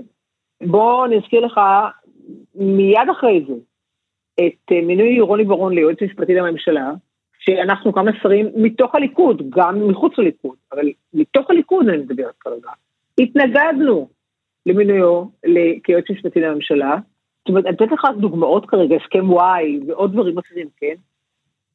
בוא 0.67 1.07
אני 1.07 1.17
אזכיר 1.17 1.41
לך 1.41 1.61
מיד 2.55 3.09
אחרי 3.11 3.45
זה 3.49 3.55
את 4.35 4.73
אה, 4.73 4.81
מינוי 4.83 5.21
רוני 5.21 5.45
ברון 5.45 5.75
ליועץ 5.75 6.03
משפטי 6.03 6.35
לממשלה, 6.35 6.93
שאנחנו 7.39 7.93
כמה 7.93 8.11
שרים 8.23 8.49
מתוך 8.57 8.95
הליכוד, 8.95 9.51
גם 9.51 9.89
מחוץ 9.89 10.19
לליכוד, 10.19 10.57
אבל 10.73 10.89
מתוך 11.15 11.51
הליכוד 11.51 11.89
אני 11.89 11.97
מדברת 11.97 12.35
כרגע, 12.41 12.71
התנגדנו 13.21 14.09
למינויו 14.67 15.25
כיועץ 15.85 16.05
משפטי 16.11 16.41
לממשלה. 16.41 16.97
זאת 17.39 17.49
אומרת, 17.49 17.67
אני 17.67 17.77
אתן 17.77 17.85
לך 17.85 18.05
דוגמאות 18.21 18.67
כרגע, 18.67 18.97
הסכם 18.97 19.31
וואי 19.31 19.81
ועוד 19.87 20.13
דברים 20.13 20.39
אחרים, 20.39 20.69
כן? 20.77 20.95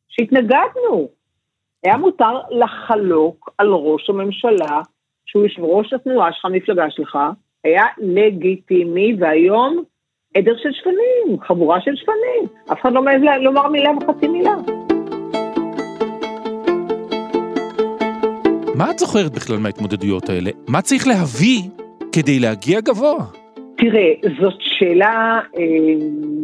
שהתנגדנו. 0.10 1.21
היה 1.84 1.98
מותר 1.98 2.40
לחלוק 2.50 3.50
על 3.58 3.68
ראש 3.68 4.10
הממשלה, 4.10 4.82
שהוא 5.26 5.44
יושב 5.44 5.64
ראש 5.64 5.94
התנועה 5.94 6.34
שלך, 6.34 6.46
המפלגה 6.46 6.86
שלך, 6.90 7.18
היה 7.64 7.84
לגיטימי, 7.98 9.16
והיום 9.20 9.84
עדר 10.38 10.54
של 10.64 10.70
שפנים, 10.72 11.40
חבורה 11.42 11.82
של 11.82 11.92
שפנים. 11.96 12.72
אף 12.72 12.82
אחד 12.82 12.94
לא 12.94 13.04
מעז 13.04 13.22
לומר 13.42 13.68
מילה 13.68 13.90
וחצי 13.92 14.28
מילה. 14.28 14.56
מה 18.76 18.92
את 18.92 19.00
זוכרת 19.00 19.32
בכלל 19.32 19.58
מההתמודדויות 19.58 20.30
האלה? 20.30 20.52
מה 20.68 20.82
צריך 20.82 21.08
להביא 21.08 21.62
כדי 22.12 22.40
להגיע 22.40 22.82
גבוה? 22.82 23.41
תראה, 23.82 24.12
זאת 24.42 24.58
שאלה, 24.60 25.40
אה, 25.58 25.64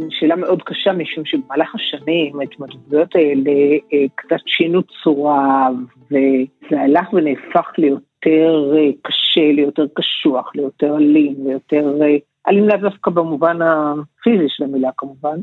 שאלה 0.09 0.35
מאוד 0.35 0.63
קשה, 0.63 0.93
משום 0.93 1.25
שבמהלך 1.25 1.75
השנים 1.75 2.39
ההתמודדויות 2.39 3.15
האלה 3.15 3.51
אה, 3.93 4.05
קצת 4.15 4.41
שינו 4.45 4.81
צורה, 5.03 5.69
וזה 6.11 6.81
הלך 6.81 7.13
ונהפך 7.13 7.71
ליותר 7.77 8.73
אה, 8.77 8.89
קשה, 9.01 9.51
ליותר 9.51 9.85
קשוח, 9.93 10.51
ליותר 10.55 10.97
אלים, 10.97 11.35
ליותר... 11.47 11.93
אלים 12.47 12.67
לאו 12.67 12.77
דווקא 12.77 13.11
במובן 13.11 13.61
הפיזי 13.61 14.45
של 14.47 14.63
המילה 14.63 14.89
כמובן. 14.97 15.37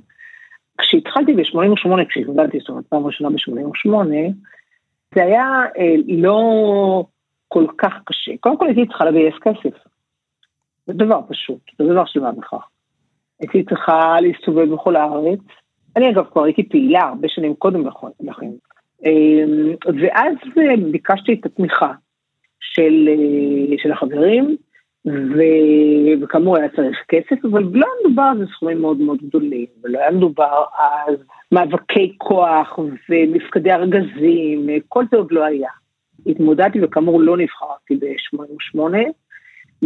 כשהתחלתי 0.78 1.32
ב-88, 1.32 2.04
כשהתגלתי, 2.08 2.58
זאת 2.58 2.68
אומרת, 2.68 2.84
פעם 2.88 3.06
ראשונה 3.06 3.30
ב-88, 3.30 3.88
זה 5.14 5.22
היה 5.22 5.62
לא 6.08 6.40
כל 7.48 7.64
כך 7.78 7.92
קשה. 8.04 8.32
קודם 8.40 8.58
כל 8.58 8.66
הייתי 8.66 8.86
צריכה 8.86 9.04
לגייס 9.04 9.34
כסף. 9.42 9.93
זה 10.86 10.92
דבר 10.92 11.20
פשוט, 11.28 11.60
זה 11.78 11.84
דבר 11.84 12.04
של 12.04 12.20
מה 12.20 12.32
בכך. 12.32 12.68
הייתי 13.40 13.64
צריכה 13.64 14.16
להסתובב 14.20 14.74
בכל 14.74 14.96
הארץ. 14.96 15.40
אני 15.96 16.10
אגב 16.10 16.24
כבר 16.32 16.44
הייתי 16.44 16.68
פעילה 16.68 17.02
הרבה 17.02 17.28
שנים 17.28 17.54
קודם 17.54 17.86
לכן. 18.20 18.50
ואז 20.00 20.34
ביקשתי 20.90 21.34
את 21.34 21.46
התמיכה 21.46 21.92
של, 22.60 23.08
של 23.78 23.92
החברים, 23.92 24.56
ו... 25.06 25.42
וכאמור 26.22 26.56
היה 26.56 26.68
צריך 26.68 26.98
כסף, 27.08 27.44
אבל 27.44 27.62
לא 27.62 27.86
היה 27.86 28.06
מדובר 28.06 28.22
על 28.22 28.46
סכומים 28.54 28.80
מאוד 28.80 28.98
מאוד 28.98 29.18
גדולים, 29.22 29.66
ולא 29.84 29.98
היה 29.98 30.10
מדובר 30.10 30.64
אז 30.78 31.14
מאבקי 31.52 32.14
כוח 32.18 32.78
ומפקדי 33.08 33.72
ארגזים, 33.72 34.68
כל 34.88 35.04
זה 35.10 35.16
עוד 35.16 35.32
לא 35.32 35.44
היה. 35.44 35.70
התמודדתי 36.26 36.84
וכאמור 36.84 37.20
לא 37.20 37.36
נבחרתי 37.36 37.96
ב-88, 37.96 38.80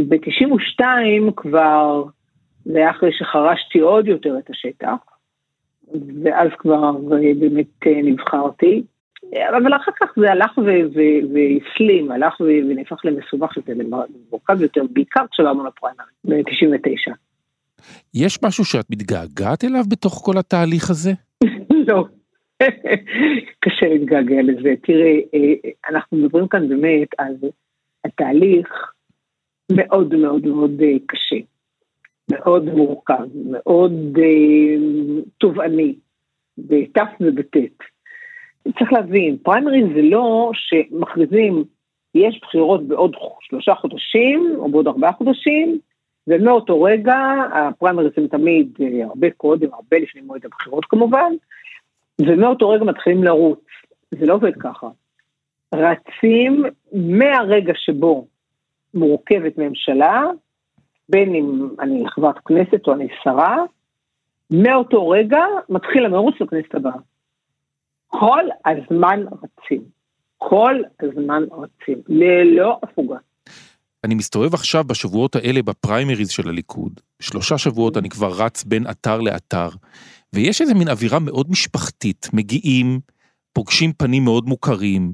ב-92 0.08 0.82
כבר, 1.36 2.04
זה 2.64 2.78
היה 2.78 2.90
אחרי 2.90 3.10
שחרשתי 3.12 3.78
עוד 3.78 4.08
יותר 4.08 4.38
את 4.38 4.50
השטח, 4.50 4.96
ואז 6.24 6.48
כבר 6.58 6.92
באמת 7.40 7.86
נבחרתי. 8.04 8.82
אבל 9.32 9.76
אחר 9.76 9.92
כך 10.00 10.08
זה 10.16 10.32
הלך 10.32 10.58
והסלים, 10.58 12.10
הלך 12.10 12.40
ונהפך 12.40 13.04
למסובך 13.04 13.56
יותר, 13.56 13.72
למורכב 13.76 14.62
יותר, 14.62 14.82
בעיקר 14.90 15.24
כשעברנו 15.30 15.66
לפריימריז, 15.66 16.08
ב-99. 16.24 17.12
יש 18.14 18.38
משהו 18.42 18.64
שאת 18.64 18.90
מתגעגעת 18.90 19.64
אליו 19.64 19.84
בתוך 19.88 20.22
כל 20.24 20.38
התהליך 20.38 20.90
הזה? 20.90 21.12
לא, 21.88 22.04
קשה 23.62 23.88
להתגעגע 23.88 24.42
לזה. 24.42 24.74
תראה, 24.82 25.14
אנחנו 25.90 26.18
מדברים 26.18 26.48
כאן 26.48 26.68
באמת 26.68 27.08
על 27.18 27.34
התהליך 28.04 28.68
מאוד 29.72 30.14
מאוד 30.14 30.46
מאוד 30.46 30.80
קשה, 31.06 31.36
מאוד 32.30 32.64
מורכב, 32.64 33.26
מאוד 33.50 34.18
תובעני, 35.38 35.94
בת' 36.58 36.98
ובט'. 37.20 37.56
צריך 38.78 38.92
להבין, 38.92 39.36
פריימריז 39.42 39.86
זה 39.94 40.02
לא 40.02 40.50
שמכריזים, 40.54 41.64
יש 42.14 42.40
בחירות 42.42 42.88
בעוד 42.88 43.16
שלושה 43.40 43.74
חודשים 43.74 44.54
או 44.56 44.70
בעוד 44.70 44.86
ארבעה 44.86 45.12
חודשים, 45.12 45.78
ומאותו 46.26 46.82
רגע, 46.82 47.16
הפריימריז 47.52 48.12
הם 48.16 48.26
תמיד 48.26 48.78
הרבה 49.04 49.30
קודם, 49.30 49.68
הרבה 49.72 49.98
לפני 49.98 50.20
מועד 50.20 50.46
הבחירות 50.46 50.84
כמובן, 50.84 51.32
ומאותו 52.20 52.70
רגע 52.70 52.84
מתחילים 52.84 53.24
לרוץ. 53.24 53.60
זה 54.10 54.26
לא 54.26 54.34
עובד 54.34 54.52
ככה. 54.60 54.88
רצים 55.74 56.64
מהרגע 56.92 57.72
שבו 57.76 58.26
מורכבת 58.94 59.58
ממשלה, 59.58 60.22
בין 61.08 61.34
אם 61.34 61.68
אני 61.80 62.04
חברת 62.08 62.38
כנסת 62.38 62.86
או 62.86 62.92
אני 62.92 63.08
שרה, 63.22 63.56
מאותו 64.50 65.08
רגע 65.08 65.40
מתחיל 65.68 66.04
המרוץ 66.04 66.34
לכנסת 66.40 66.74
הבאה. 66.74 66.92
כל 68.06 68.44
הזמן 68.66 69.20
רצים. 69.42 69.98
כל 70.38 70.74
הזמן 71.02 71.42
רצים, 71.52 72.02
ללא 72.08 72.78
הפוגה. 72.82 73.16
אני 74.04 74.14
מסתובב 74.14 74.54
עכשיו 74.54 74.84
בשבועות 74.84 75.36
האלה 75.36 75.62
בפריימריז 75.62 76.30
של 76.30 76.48
הליכוד. 76.48 77.00
שלושה 77.20 77.58
שבועות 77.58 77.96
אני 77.96 78.08
כבר 78.08 78.30
רץ 78.38 78.64
בין 78.64 78.86
אתר 78.90 79.20
לאתר, 79.20 79.68
ויש 80.32 80.60
איזה 80.60 80.74
מין 80.74 80.88
אווירה 80.88 81.18
מאוד 81.18 81.50
משפחתית. 81.50 82.28
מגיעים, 82.32 83.00
פוגשים 83.52 83.92
פנים 83.92 84.24
מאוד 84.24 84.46
מוכרים, 84.46 85.12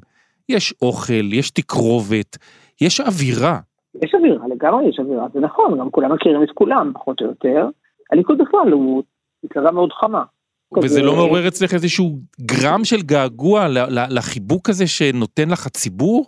יש 0.48 0.74
אוכל, 0.82 1.32
יש 1.32 1.50
תקרובת, 1.50 2.38
יש 2.80 3.00
אווירה. 3.00 3.58
יש 4.02 4.14
אווירה, 4.14 4.48
לגמרי 4.48 4.88
יש 4.88 5.00
אווירה, 5.00 5.26
זה 5.34 5.40
נכון, 5.40 5.78
גם 5.78 5.90
כולם 5.90 6.12
מכירים 6.12 6.42
את 6.42 6.50
כולם, 6.54 6.92
פחות 6.94 7.20
או 7.20 7.26
יותר. 7.26 7.68
הליכוד 8.12 8.38
בכלל 8.38 8.72
הוא 8.72 9.02
מפלגה 9.44 9.70
מאוד 9.70 9.92
חמה. 9.92 10.22
וזה 10.82 11.02
לא 11.02 11.16
מעורר 11.16 11.48
אצלך 11.48 11.74
איזשהו 11.74 12.18
גרם 12.40 12.84
של 12.84 13.02
געגוע 13.02 13.66
לחיבוק 14.10 14.68
הזה 14.68 14.87
שנותן 14.87 15.48
לך 15.48 15.66
הציבור? 15.66 16.24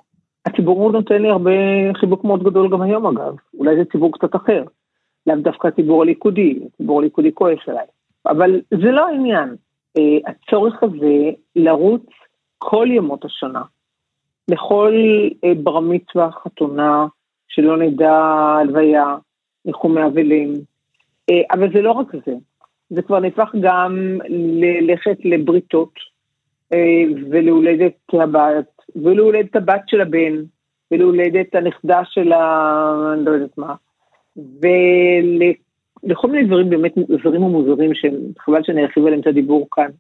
הציבור 0.47 0.93
נותן 0.93 1.23
לי 1.23 1.29
הרבה 1.29 1.51
חיבוק 1.95 2.25
מאוד 2.25 2.43
גדול 2.43 2.71
גם 2.71 2.83
היום 2.83 3.07
אגב, 3.07 3.35
אולי 3.59 3.77
זה 3.77 3.83
ציבור 3.93 4.13
קצת 4.13 4.37
אחר, 4.37 4.65
לאו 5.27 5.37
דווקא 5.37 5.69
הציבור 5.69 6.03
הליכודי, 6.03 6.59
הציבור 6.75 7.01
הליכודי 7.01 7.35
כועס 7.35 7.59
עליי, 7.67 7.87
אבל 8.27 8.61
זה 8.71 8.91
לא 8.91 9.09
העניין, 9.09 9.57
אה, 9.99 10.31
הצורך 10.31 10.83
הזה 10.83 11.31
לרוץ 11.57 12.07
כל 12.59 12.87
ימות 12.91 13.25
השנה, 13.25 13.63
לכל 14.49 14.95
אה, 15.45 15.53
בר 15.55 15.81
מצווה, 15.81 16.31
חתונה, 16.33 17.07
שלא 17.49 17.79
נדע 17.79 18.13
הלוויה, 18.61 19.17
ניחומי 19.65 20.07
אבלים, 20.07 20.53
אה, 21.31 21.43
אבל 21.51 21.73
זה 21.73 21.83
לא 21.83 21.93
רק 21.93 22.07
זה, 22.27 22.35
זה 22.91 23.03
כבר 23.03 23.21
נהפך 23.21 23.55
גם 23.61 24.19
ללכת 24.29 25.17
לבריתות 25.25 25.93
אה, 26.73 27.03
ולהולדת 27.31 27.93
הבת, 28.13 28.67
ולהולדת 28.97 29.57
הבת 29.57 29.83
של 29.87 30.01
הבן, 30.01 30.43
ולהולדת 30.91 31.55
הנכדה 31.55 32.01
של 32.05 32.33
ה... 32.33 33.13
אני 33.15 33.25
לא 33.25 33.31
יודעת 33.31 33.59
מה, 33.59 33.75
ולכל 35.97 36.31
מיני 36.31 36.47
דברים 36.47 36.71
באמת 36.71 36.95
זרים 37.23 37.43
ומוזרים 37.43 37.91
שחבל 37.95 38.63
שאני 38.63 38.83
ארחיב 38.83 39.07
עליהם 39.07 39.21
את 39.21 39.27
הדיבור 39.27 39.69
כאן. 39.73 39.91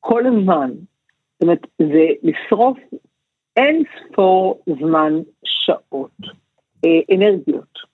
כל 0.00 0.26
הזמן, 0.26 0.70
זאת 0.74 1.42
אומרת, 1.42 1.66
זה 1.78 2.06
לשרוף 2.22 2.78
אין 3.56 3.82
ספור 3.98 4.62
זמן, 4.80 5.12
שעות, 5.44 6.16
אה, 6.84 7.16
אנרגיות. 7.16 7.92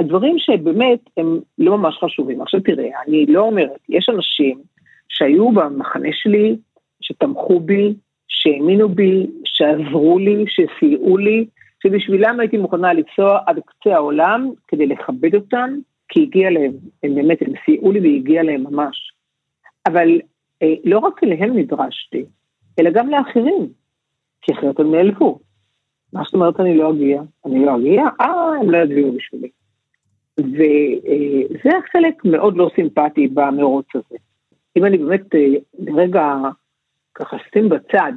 הדברים 0.00 0.38
שבאמת 0.38 1.00
הם 1.16 1.40
לא 1.58 1.78
ממש 1.78 1.98
חשובים. 2.04 2.42
עכשיו 2.42 2.60
תראה, 2.60 3.02
אני 3.06 3.26
לא 3.26 3.40
אומרת, 3.40 3.80
יש 3.88 4.08
אנשים 4.08 4.62
שהיו 5.08 5.50
במחנה 5.50 6.08
שלי, 6.12 6.56
שתמכו 7.00 7.60
בי, 7.60 7.94
שהאמינו 8.28 8.88
בי, 8.88 9.26
שעזרו 9.44 10.18
לי, 10.18 10.44
שסייעו 10.46 11.16
לי, 11.16 11.46
שבשבילם 11.82 12.40
הייתי 12.40 12.56
מוכנה 12.56 12.92
לנסוע 12.92 13.38
עד 13.46 13.58
קצה 13.66 13.94
העולם 13.94 14.50
כדי 14.68 14.86
לכבד 14.86 15.34
אותם, 15.34 15.70
כי 16.08 16.22
הגיע 16.22 16.50
להם, 16.50 16.72
הם 17.02 17.14
באמת, 17.14 17.42
הם 17.42 17.52
סייעו 17.64 17.92
לי 17.92 18.00
והגיע 18.00 18.42
להם 18.42 18.64
ממש. 18.64 19.12
אבל 19.86 20.20
אה, 20.62 20.74
לא 20.84 20.98
רק 20.98 21.24
אליהם 21.24 21.58
נדרשתי, 21.58 22.24
אלא 22.78 22.90
גם 22.90 23.10
לאחרים, 23.10 23.68
כי 24.42 24.52
אחרת 24.52 24.80
הם 24.80 24.94
נעלבו. 24.94 25.38
מה 26.12 26.22
זאת 26.24 26.34
אומרת 26.34 26.60
אני 26.60 26.78
לא 26.78 26.90
אגיע? 26.90 27.22
אני 27.46 27.64
לא 27.64 27.76
אגיע? 27.76 28.02
אה, 28.20 28.56
הם 28.60 28.70
לא 28.70 28.78
יצביעו 28.78 29.12
בשבילי. 29.12 29.48
וזה 30.38 31.70
חלק 31.92 32.24
מאוד 32.24 32.56
לא 32.56 32.70
סימפטי 32.74 33.28
במרוץ 33.28 33.86
הזה. 33.94 34.16
אם 34.76 34.84
אני 34.84 34.98
באמת 34.98 35.34
אה, 35.34 35.46
לרגע 35.78 36.34
ככה 37.14 37.36
שים 37.52 37.68
בצד 37.68 38.12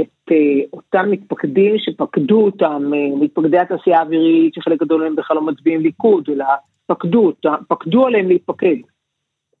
את 0.00 0.32
אה, 0.32 0.64
אותם 0.72 1.10
מתפקדים 1.10 1.74
שפקדו 1.78 2.44
אותם, 2.44 2.92
אה, 2.94 3.16
מתפקדי 3.20 3.58
התעשייה 3.58 3.98
האווירית, 3.98 4.54
שחלק 4.54 4.80
גדול 4.80 5.02
מהם 5.02 5.16
בכלל 5.16 5.36
לא 5.36 5.42
מצביעים 5.42 5.80
ליכוד, 5.80 6.28
אלא 6.32 6.44
פקדו 6.86 7.26
אותם, 7.26 7.54
פקדו 7.68 8.06
עליהם 8.06 8.28
להתפקד. 8.28 8.76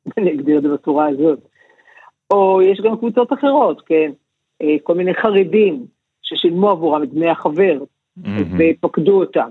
אני 0.18 0.34
אגדיר 0.34 0.58
את 0.58 0.62
זה 0.62 0.68
בצורה 0.68 1.08
הזאת. 1.08 1.38
או 2.32 2.62
יש 2.62 2.80
גם 2.80 2.96
קבוצות 2.96 3.32
אחרות, 3.32 3.82
כן? 3.86 4.12
אה, 4.62 4.76
כל 4.82 4.94
מיני 4.94 5.14
חרדים 5.14 5.86
ששילמו 6.22 6.70
עבורם 6.70 7.02
את 7.02 7.10
דמי 7.10 7.28
החבר 7.28 7.78
ופקדו 8.58 9.20
אותם. 9.20 9.50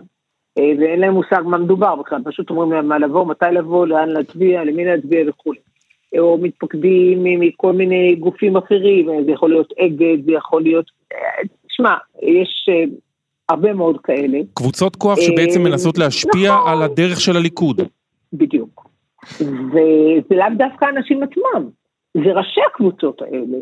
אה, 0.57 0.71
ואין 0.79 0.99
להם 0.99 1.13
מושג 1.13 1.41
מה 1.45 1.57
מדובר 1.57 1.95
בכלל, 1.95 2.21
פשוט 2.23 2.49
אומרים 2.49 2.71
להם 2.71 2.87
מה 2.87 2.97
לבוא, 2.97 3.25
מתי 3.25 3.45
לבוא, 3.51 3.87
לאן 3.87 4.09
להצביע, 4.09 4.63
למי 4.63 4.85
להצביע 4.85 5.29
וכולי. 5.29 5.59
או 6.19 6.37
מתפקדים 6.41 7.23
מכל 7.23 7.73
מיני 7.73 8.15
גופים 8.15 8.57
אחרים, 8.57 9.25
זה 9.25 9.31
יכול 9.31 9.49
להיות 9.49 9.73
אגד, 9.79 10.25
זה 10.25 10.31
יכול 10.31 10.61
להיות, 10.61 10.85
אה, 11.13 11.17
שמע, 11.67 11.95
יש 12.21 12.69
אה, 12.69 12.83
הרבה 13.49 13.73
מאוד 13.73 13.97
כאלה. 14.03 14.39
קבוצות 14.53 14.95
כוח 14.95 15.19
שבעצם 15.21 15.59
אה, 15.59 15.69
מנסות 15.69 15.97
להשפיע 15.97 16.51
נכון. 16.51 16.71
על 16.71 16.81
הדרך 16.81 17.21
של 17.21 17.37
הליכוד. 17.37 17.81
בדיוק. 18.33 18.89
וזה 19.41 20.35
לאו 20.35 20.47
דווקא 20.57 20.85
האנשים 20.85 21.23
עצמם, 21.23 21.69
זה 22.13 22.33
ראשי 22.33 22.61
הקבוצות 22.71 23.21
האלה. 23.21 23.57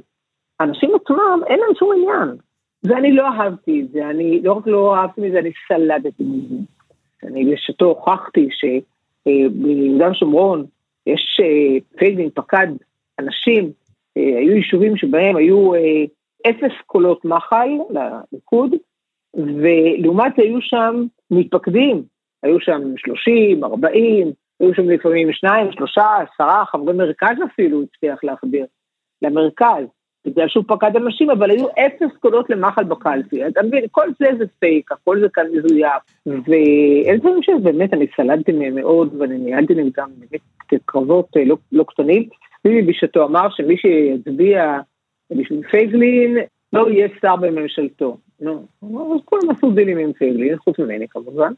האנשים 0.64 0.92
עצמם, 0.96 1.40
אין 1.48 1.60
להם 1.60 1.76
שום 1.80 1.92
עניין. 1.96 2.38
ואני 2.84 3.12
לא 3.12 3.28
אהבתי 3.28 3.82
את 3.82 3.92
זה, 3.92 4.10
אני 4.10 4.42
לא 4.44 4.54
רק 4.54 4.68
לא 4.68 4.96
אהבתי 4.96 5.22
מזה, 5.22 5.40
אני 5.40 5.52
סלדתי 5.68 6.24
מזה. 6.24 6.56
אני 7.24 7.46
בשעתו 7.46 7.86
הוכחתי 7.86 8.50
שביהודה 8.52 10.12
ושומרון 10.12 10.66
יש 11.08 11.40
אה, 11.44 11.98
פייגלין 11.98 12.30
פקד 12.30 12.68
אנשים, 13.20 13.72
אה, 14.18 14.38
היו 14.40 14.56
יישובים 14.56 14.98
שבהם 14.98 15.36
היו 15.36 15.74
אה, 15.76 16.04
אפס 16.50 16.74
קולות 16.86 17.26
מחל 17.26 17.70
לליכוד, 17.90 18.76
ולעומת 19.34 20.40
היו 20.40 20.62
שם 20.62 21.04
מתפקדים, 21.32 22.04
היו 22.44 22.60
שם 22.60 22.82
30, 22.98 23.64
40, 23.64 24.32
היו 24.60 24.74
שם 24.76 24.90
לפעמים 24.90 25.34
שניים, 25.34 25.72
שלושה, 25.72 26.08
עשרה, 26.18 26.66
חברי 26.66 26.94
מרכז 26.94 27.36
אפילו 27.46 27.84
הצליח 27.84 28.24
להחביר 28.24 28.66
למרכז, 29.22 29.86
בגלל 30.26 30.48
שהוא 30.48 30.64
פקד 30.68 30.96
אנשים, 30.96 31.30
אבל 31.30 31.52
היו 31.52 31.68
אפס 31.68 32.18
קולות 32.20 32.50
למחל 32.50 32.84
בקלפי. 32.84 33.48
אתה 33.48 33.64
מבין, 33.64 33.86
כל 33.92 34.08
זה 34.20 34.26
זה 34.38 34.46
פייק, 34.60 34.92
הכל 34.92 35.20
זה 35.20 35.28
כאן 35.34 35.44
מזויף, 35.54 36.04
ואלה 36.26 37.18
דברים 37.18 37.44
שבאמת 37.44 37.94
אני 37.94 38.06
סלדתי 38.16 38.52
מהם 38.52 38.76
מאוד, 38.76 39.22
ואני 39.22 39.38
ניהלתי 39.38 39.74
להם 39.74 39.90
גם 39.98 40.10
באמת 40.20 40.42
קרבות 40.86 41.28
אה, 41.38 41.46
לא, 41.46 41.58
לא 41.72 41.84
קטנים. 41.84 42.30
ביבי 42.66 42.82
בשעתו 42.82 43.26
אמר 43.26 43.48
שמי 43.50 43.78
שיצביע 43.78 44.80
בשביל 45.32 45.62
פייגלין, 45.72 46.38
לא 46.74 46.90
יהיה 46.90 47.08
שר 47.22 47.36
בממשלתו. 47.36 48.18
נו, 48.42 48.66
אז 48.82 49.22
כולם 49.26 49.50
עשו 49.50 49.72
דילים 49.72 49.98
עם 49.98 50.14
פייגלין, 50.14 50.58
חוץ 50.58 50.80
ממני 50.80 51.08
כמובן, 51.10 51.54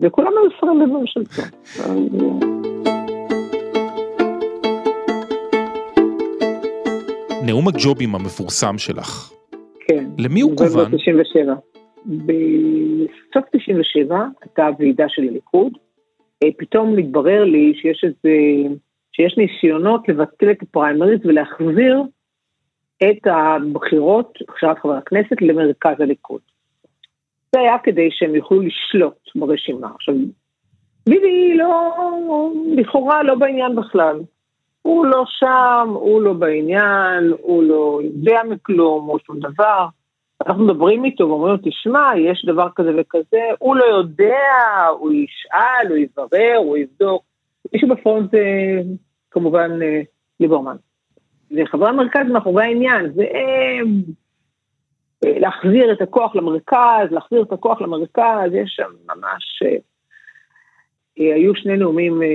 וכולם 0.00 0.32
היו 0.32 0.50
שרים 0.60 0.78
בממשלתו. 0.78 1.42
נאום 7.46 7.68
הג'ובים 7.68 8.14
המפורסם 8.14 8.78
שלך, 8.78 9.32
כן. 9.88 10.04
למי 10.18 10.40
הוא 10.40 10.56
כוון? 10.56 10.96
97. 10.96 11.54
בסוף 12.06 13.44
97 13.52 14.26
הייתה 14.42 14.68
ועידה 14.78 15.04
של 15.08 15.22
הליכוד, 15.22 15.72
אה, 16.42 16.48
פתאום 16.58 16.96
מתברר 16.96 17.44
לי 17.44 17.72
שיש 17.74 18.04
איזה, 18.04 18.36
שיש 19.12 19.38
ניסיונות 19.38 20.08
לבטל 20.08 20.50
את 20.50 20.62
הפריימריז 20.62 21.20
ולהחזיר 21.24 22.02
את 23.02 23.26
הבחירות, 23.26 24.38
בחירת 24.48 24.78
חברי 24.78 24.98
הכנסת, 24.98 25.36
למרכז 25.40 26.00
הליכוד. 26.00 26.40
זה 27.54 27.60
היה 27.60 27.78
כדי 27.82 28.08
שהם 28.10 28.34
יוכלו 28.34 28.60
לשלוט 28.60 29.28
ברשימה. 29.34 29.90
עכשיו, 29.94 30.14
ביבי 31.08 31.54
לא, 31.54 31.92
לכאורה 32.76 33.22
לא 33.22 33.34
בעניין 33.34 33.76
בכלל. 33.76 34.16
הוא 34.82 35.06
לא 35.06 35.24
שם, 35.26 35.88
הוא 35.94 36.22
לא 36.22 36.32
בעניין, 36.32 37.32
הוא 37.40 37.62
לא 37.62 38.00
יודע 38.02 38.40
מכלום, 38.48 39.08
או 39.08 39.18
שום 39.18 39.38
דבר. 39.38 39.86
אנחנו 40.46 40.64
מדברים 40.64 41.04
איתו 41.04 41.28
ואומרים 41.28 41.52
לו, 41.52 41.58
תשמע, 41.70 42.10
יש 42.16 42.44
דבר 42.44 42.68
כזה 42.74 42.90
וכזה, 42.98 43.42
הוא 43.58 43.76
לא 43.76 43.84
יודע, 43.84 44.86
הוא 44.98 45.12
ישאל, 45.12 45.88
הוא 45.88 45.96
יברר, 45.96 46.56
הוא 46.56 46.76
יבדוק. 46.76 47.22
מישהו 47.72 47.88
בפרונט 47.88 48.30
זה 48.30 48.40
כמובן 49.30 49.82
אה, 49.82 50.00
ליברמן. 50.40 50.76
וחברי 51.50 51.88
המרכז 51.88 52.26
מאחורי 52.32 52.64
העניין, 52.64 53.12
זה 53.14 53.22
אה, 53.22 53.80
אה, 55.24 55.38
להחזיר 55.38 55.92
את 55.92 56.02
הכוח 56.02 56.36
למרכז, 56.36 57.10
להחזיר 57.10 57.42
את 57.42 57.52
הכוח 57.52 57.80
למרכז, 57.80 58.50
יש 58.52 58.74
שם 58.76 58.90
ממש... 59.06 59.62
אה, 61.20 61.34
היו 61.34 61.54
שני 61.54 61.76
נאומים 61.76 62.22
אה, 62.22 62.28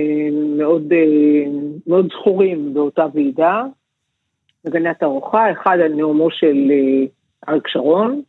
מאוד, 0.56 0.92
אה, 0.92 1.44
מאוד 1.86 2.08
זכורים 2.12 2.74
באותה 2.74 3.06
ועידה, 3.14 3.64
הגנת 4.66 5.02
הארוחה, 5.02 5.52
אחד 5.52 5.78
על 5.84 5.92
נאומו 5.92 6.30
של 6.30 6.70
אריק 7.48 7.68
שרון, 7.68 8.22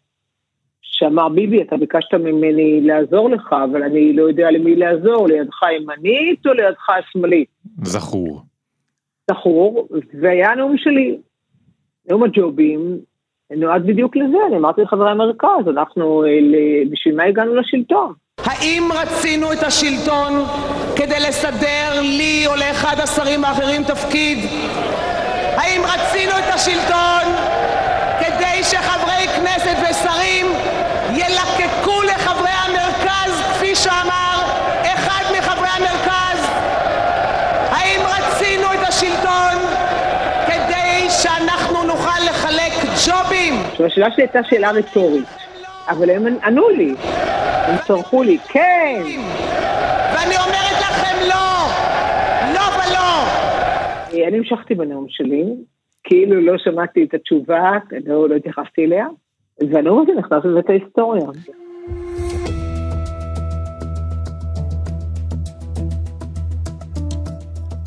שאמר 0.82 1.30
ביבי, 1.30 1.62
אתה 1.62 1.78
ביקשת 1.78 2.14
ממני 2.14 2.82
לעזור 2.82 3.30
לך, 3.30 3.54
אבל 3.72 3.84
אני 3.84 4.14
לא 4.14 4.24
יודע 4.24 4.52
למי 4.52 4.76
לעזור, 4.76 5.28
לידך 5.28 5.64
הימנית 5.64 6.46
או 6.46 6.54
לידך 6.54 6.90
השמאלית. 6.90 7.48
זכור. 7.84 8.42
זכור, 9.32 9.88
והיה 10.22 10.52
הנאום 10.52 10.78
שלי, 10.78 11.18
נאום 12.10 12.24
הג'ובים, 12.24 13.00
נועד 13.58 13.88
בדיוק 13.88 14.16
לזה, 14.16 14.38
אני 14.48 14.58
אמרתי 14.58 14.82
לחברי 14.82 15.12
המרכז, 15.12 15.68
אנחנו, 15.68 16.24
אה, 16.26 16.30
בשביל 16.92 17.16
מה 17.16 17.24
הגענו 17.24 17.56
לשלטון? 17.56 18.14
האם 18.46 18.90
רצינו 18.94 19.54
את 19.54 19.64
השלטון 19.64 20.34
כדי 20.96 21.20
לסדר 21.28 22.02
לי 22.02 22.48
או 22.48 22.56
לאחד 22.56 22.96
השרים 23.04 23.46
האחרים 23.46 23.84
תפקיד? 23.84 24.38
האם 25.56 25.82
רצינו 25.82 26.32
את 26.32 26.54
השלטון 26.54 27.26
כדי 28.20 28.64
שחברי 28.64 29.28
כנסת 29.28 29.78
ושרים 29.82 30.46
ילקקו 31.14 32.02
לחברי 32.04 32.56
המרכז, 32.66 33.42
כפי 33.54 33.76
שאמר 33.76 34.36
אחד 34.82 35.24
מחברי 35.38 35.70
המרכז? 35.78 36.50
האם 37.72 38.02
רצינו 38.06 38.74
את 38.74 38.88
השלטון 38.88 39.59
עכשיו, 43.72 43.86
השאלה 43.86 44.12
שלי 44.12 44.24
הייתה 44.24 44.40
שאלה 44.44 44.72
רטורית, 44.72 45.28
אבל 45.88 46.10
הם 46.10 46.26
ענו 46.44 46.70
לי, 46.70 46.94
הם 47.68 47.78
צרחו 47.88 48.24
לי, 48.24 48.38
כן! 48.38 49.02
ואני 50.14 50.36
אומרת 50.46 50.80
לכם 50.82 51.18
לא! 51.30 51.68
לא 52.54 52.62
ולא! 52.76 54.28
אני 54.28 54.38
המשכתי 54.38 54.76
בנאום 54.76 55.06
שלי, 55.10 55.44
כאילו 56.04 56.42
לא 56.42 56.58
שמעתי 56.58 57.04
את 57.04 57.14
התשובה, 57.14 57.72
לא, 58.06 58.30
לא 58.30 58.36
התייחסתי 58.36 58.86
אליה, 58.86 59.08
והנאום 59.70 60.02
הזה 60.02 60.12
נכנס 60.20 60.46
לבית 60.46 60.70
ההיסטוריה. 60.70 61.26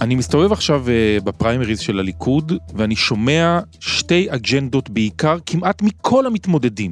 אני 0.02 0.14
מסתובב 0.14 0.52
עכשיו 0.52 0.80
אה, 0.88 1.16
בפריימריז 1.24 1.80
של 1.80 1.98
הליכוד, 1.98 2.52
ואני 2.76 2.96
שומע 2.96 3.58
שתי 3.80 4.26
אג'נדות 4.30 4.90
בעיקר, 4.90 5.36
כמעט 5.46 5.82
מכל 5.82 6.26
המתמודדים. 6.26 6.90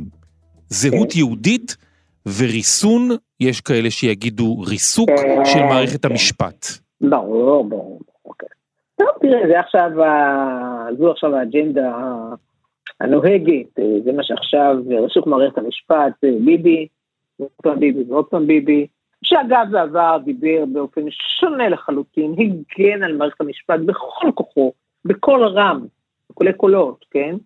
זהות 0.68 1.16
יהודית 1.16 1.76
וריסון, 2.38 3.08
יש 3.40 3.60
כאלה 3.60 3.90
שיגידו 3.90 4.60
ריסוק 4.60 5.10
של 5.44 5.60
מערכת 5.60 6.04
המשפט. 6.04 6.66
ברור, 7.00 7.64
ברור. 7.64 8.00
אוקיי. 8.24 8.48
טוב, 8.96 9.08
תראה, 9.20 9.48
זה 9.48 9.60
עכשיו, 9.60 9.90
זו 10.98 11.10
עכשיו 11.10 11.34
האג'נדה 11.36 11.92
הנוהגת, 13.00 13.78
אה, 13.78 13.84
זה 14.04 14.12
מה 14.12 14.22
שעכשיו, 14.22 14.76
אה, 14.90 15.00
ריסוק 15.00 15.26
מערכת 15.26 15.58
המשפט, 15.58 16.24
אה, 16.24 16.30
ביבי, 16.44 16.86
ועוד 17.38 17.50
פעם 17.62 17.80
ביבי 17.80 18.04
ועוד 18.08 18.24
פעם 18.24 18.46
ביבי, 18.46 18.86
שאגב 19.24 19.66
בעבר 19.70 20.18
דיבר 20.24 20.64
באופן 20.72 21.02
שונה 21.10 21.68
לחלוטין, 21.68 22.32
הגן 22.32 23.02
על 23.02 23.16
מערכת 23.16 23.40
המשפט 23.40 23.80
בכל 23.86 24.28
כוחו, 24.34 24.72
בקול 25.04 25.46
רם, 25.46 25.86
בקולי 26.30 26.52
קולות, 26.52 27.04
כן? 27.10 27.36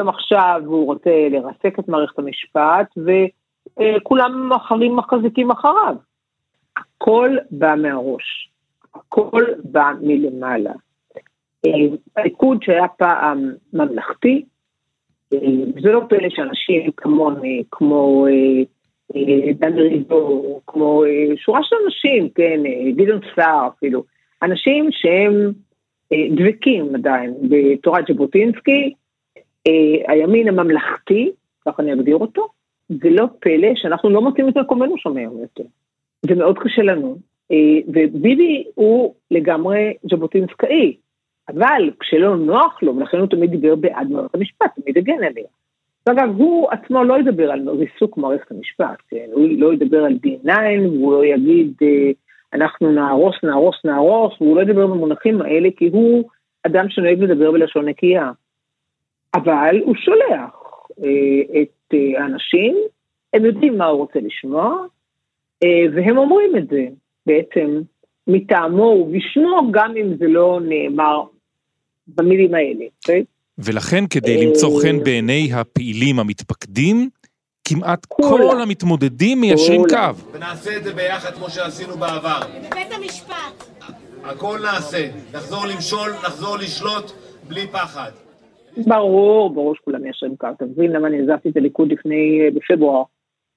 גם 0.00 0.08
עכשיו 0.08 0.62
הוא 0.66 0.86
רוצה 0.86 1.28
לרסק 1.30 1.78
את 1.78 1.88
מערכת 1.88 2.18
המשפט, 2.18 2.94
וכולם 2.96 4.52
אחרים 4.52 4.96
מחזיקים 4.96 5.50
אחריו. 5.50 5.96
הכל 6.76 7.36
בא 7.50 7.74
מהראש, 7.74 8.50
הכל 8.94 9.44
בא 9.64 9.92
מלמעלה. 10.00 10.72
הליכוד 12.16 12.62
שהיה 12.62 12.88
פעם 12.88 13.52
ממלכתי, 13.72 14.44
אה, 15.32 15.38
זה 15.82 15.92
לא 15.92 16.02
פלא 16.08 16.28
שאנשים 16.30 16.90
כמוני, 16.96 17.62
כמו 17.70 18.26
אה, 18.26 18.62
דן 19.54 19.74
מרידור, 19.74 20.60
כמו 20.66 21.04
אה, 21.04 21.36
שורה 21.36 21.60
של 21.62 21.76
אנשים, 21.84 22.28
כן, 22.28 22.60
אה, 22.66 22.92
גדעון 22.92 23.20
סער 23.36 23.68
אפילו, 23.68 24.04
אנשים 24.42 24.88
שהם 24.90 25.52
אה, 26.12 26.26
דבקים 26.36 26.94
עדיין 26.94 27.34
בתורת 27.48 28.04
ז'בוטינסקי, 28.08 28.94
אה, 29.66 30.12
הימין 30.12 30.48
הממלכתי, 30.48 31.30
ככה 31.66 31.82
אני 31.82 31.92
אגדיר 31.92 32.16
אותו, 32.16 32.48
זה 32.88 33.10
לא 33.10 33.26
פלא 33.40 33.68
שאנחנו 33.74 34.10
לא 34.10 34.22
מוצאים 34.22 34.48
את 34.48 34.56
מקומנו 34.56 34.94
שם 34.98 35.16
היום 35.16 35.38
יותר. 35.40 35.64
זה 36.26 36.34
מאוד 36.34 36.58
קשה 36.58 36.82
לנו. 36.82 37.16
אה, 37.52 37.78
וביבי 37.88 38.64
הוא 38.74 39.14
לגמרי 39.30 39.94
ז'בוטינסקאי, 40.10 40.96
אבל 41.48 41.90
כשלא 42.00 42.36
נוח 42.36 42.82
לו, 42.82 42.96
ולכן 42.96 43.18
הוא 43.18 43.26
תמיד 43.26 43.50
דיבר 43.50 43.74
בעד 43.74 44.10
מערכת 44.10 44.34
המשפט, 44.34 44.80
תמיד 44.80 44.98
הגן 44.98 45.24
עליה. 45.24 45.46
ואגב, 46.06 46.28
הוא 46.36 46.68
עצמו 46.70 47.04
לא 47.04 47.18
ידבר 47.18 47.50
על 47.50 47.68
ריסוק 47.68 48.16
מערכת 48.16 48.50
המשפט, 48.50 49.02
כן? 49.08 49.26
הוא 49.32 49.48
לא 49.58 49.74
ידבר 49.74 50.04
על 50.04 50.18
D9, 50.26 50.50
והוא 50.82 51.12
לא 51.12 51.24
יגיד, 51.24 51.72
אה, 51.82 52.10
אנחנו 52.52 52.92
נהרוס, 52.92 53.34
נהרוס, 53.42 53.76
נהרוס, 53.84 54.32
והוא 54.40 54.56
לא 54.56 54.62
ידבר 54.62 54.86
במונחים 54.86 55.42
האלה, 55.42 55.68
כי 55.76 55.88
הוא 55.92 56.24
אדם 56.66 56.88
שנוהג 56.88 57.18
לדבר 57.22 57.52
בלשון 57.52 57.88
נקייה. 57.88 58.30
אבל 59.34 59.80
הוא 59.84 59.94
שולח 59.94 60.66
אה, 61.04 61.62
את 61.62 61.94
אה, 61.94 62.22
האנשים, 62.22 62.76
הם 63.34 63.44
יודעים 63.44 63.78
מה 63.78 63.86
הוא 63.86 63.98
רוצה 63.98 64.18
לשמוע, 64.20 64.86
אה, 65.62 65.86
והם 65.94 66.18
אומרים 66.18 66.56
את 66.56 66.68
זה 66.68 66.86
בעצם 67.26 67.80
מטעמו 68.26 68.82
ובשמו, 68.82 69.70
גם 69.70 69.96
אם 69.96 70.16
זה 70.16 70.26
לא 70.26 70.60
נאמר 70.62 71.22
במילים 72.08 72.54
האלה, 72.54 72.84
אוקיי? 72.96 73.24
ולכן 73.58 74.06
כדי 74.10 74.46
למצוא 74.46 74.82
חן 74.82 75.04
בעיני 75.04 75.48
הפעילים 75.54 76.18
המתפקדים, 76.18 77.08
כמעט 77.68 78.06
כל 78.06 78.60
המתמודדים 78.62 79.40
מיישרים 79.40 79.82
קו. 79.90 80.22
ונעשה 80.32 80.76
את 80.76 80.84
זה 80.84 80.94
ביחד 80.94 81.30
כמו 81.30 81.50
שעשינו 81.50 81.96
בעבר. 81.96 82.40
בבית 82.70 82.92
המשפט. 82.92 83.64
הכל 84.24 84.58
נעשה. 84.62 85.08
נחזור 85.32 85.66
למשול, 85.66 86.10
נחזור 86.10 86.56
לשלוט, 86.56 87.12
בלי 87.48 87.66
פחד. 87.66 88.10
ברור, 88.86 89.50
ברור 89.50 89.74
שכולם 89.74 90.06
ישרים 90.06 90.36
קו. 90.36 90.46
אתה 90.56 90.64
מבין 90.64 90.92
למה 90.92 91.08
אני 91.08 91.22
עזבתי 91.22 91.48
את 91.48 91.56
הליכוד 91.56 91.92
לפני, 91.92 92.40
אה, 92.40 92.48
בפברואר 92.54 93.02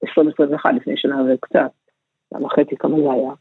2021, 0.04 0.70
לפני 0.76 0.96
שנה 0.96 1.16
וקצת, 1.34 1.70
שנה 2.30 2.46
וחצי 2.46 2.76
כמה 2.78 2.96
זה 2.96 3.12
היה. 3.12 3.32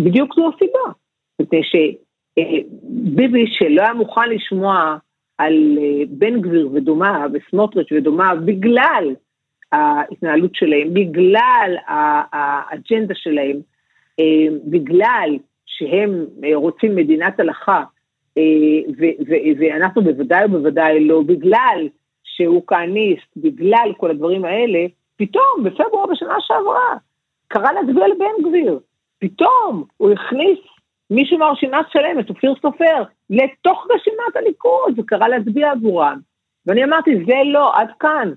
בדיוק 0.00 0.34
זו 0.36 0.50
הסיבה. 0.54 0.92
מפני 1.40 1.60
שביבי 1.64 3.44
שלא 3.46 3.82
היה 3.82 3.94
מוכן 3.94 4.28
לשמוע 4.30 4.96
על 5.42 5.78
אה, 5.78 6.04
בן 6.08 6.40
גביר 6.40 6.68
ודומיו 6.72 7.30
וסמוטריץ' 7.32 7.92
ודומיו 7.92 8.36
בגלל 8.44 9.14
ההתנהלות 9.72 10.54
שלהם, 10.54 10.94
בגלל 10.94 11.76
האג'נדה 11.86 13.14
שלהם, 13.14 13.56
אה, 14.20 14.46
בגלל 14.64 15.30
שהם 15.66 16.26
אה, 16.44 16.56
רוצים 16.56 16.96
מדינת 16.96 17.40
הלכה, 17.40 17.82
ואנחנו 19.58 20.02
בוודאי 20.02 20.44
ובוודאי 20.44 21.04
לא, 21.04 21.22
בגלל 21.26 21.88
שהוא 22.24 22.62
כהניסט, 22.66 23.36
בגלל 23.36 23.92
כל 23.96 24.10
הדברים 24.10 24.44
האלה, 24.44 24.86
פתאום 25.16 25.64
בפברואר 25.64 26.06
בשנה 26.06 26.36
שעברה 26.40 26.96
קרא 27.48 27.72
להצביע 27.72 28.08
לבן 28.08 28.48
גביר. 28.48 28.78
פתאום 29.18 29.84
הוא 29.96 30.10
הכניס 30.10 30.58
מישהו 31.10 31.38
מהרשימה 31.38 31.80
שלמת, 31.92 32.30
אופיר 32.30 32.54
סופר, 32.62 33.02
לתוך 33.32 33.86
רשימת 33.90 34.36
הליכוד, 34.36 34.98
וקרא 34.98 35.28
להצביע 35.28 35.70
עבורם. 35.70 36.18
ואני 36.66 36.84
אמרתי, 36.84 37.10
זה 37.26 37.34
לא, 37.52 37.78
עד 37.80 37.88
כאן. 38.00 38.32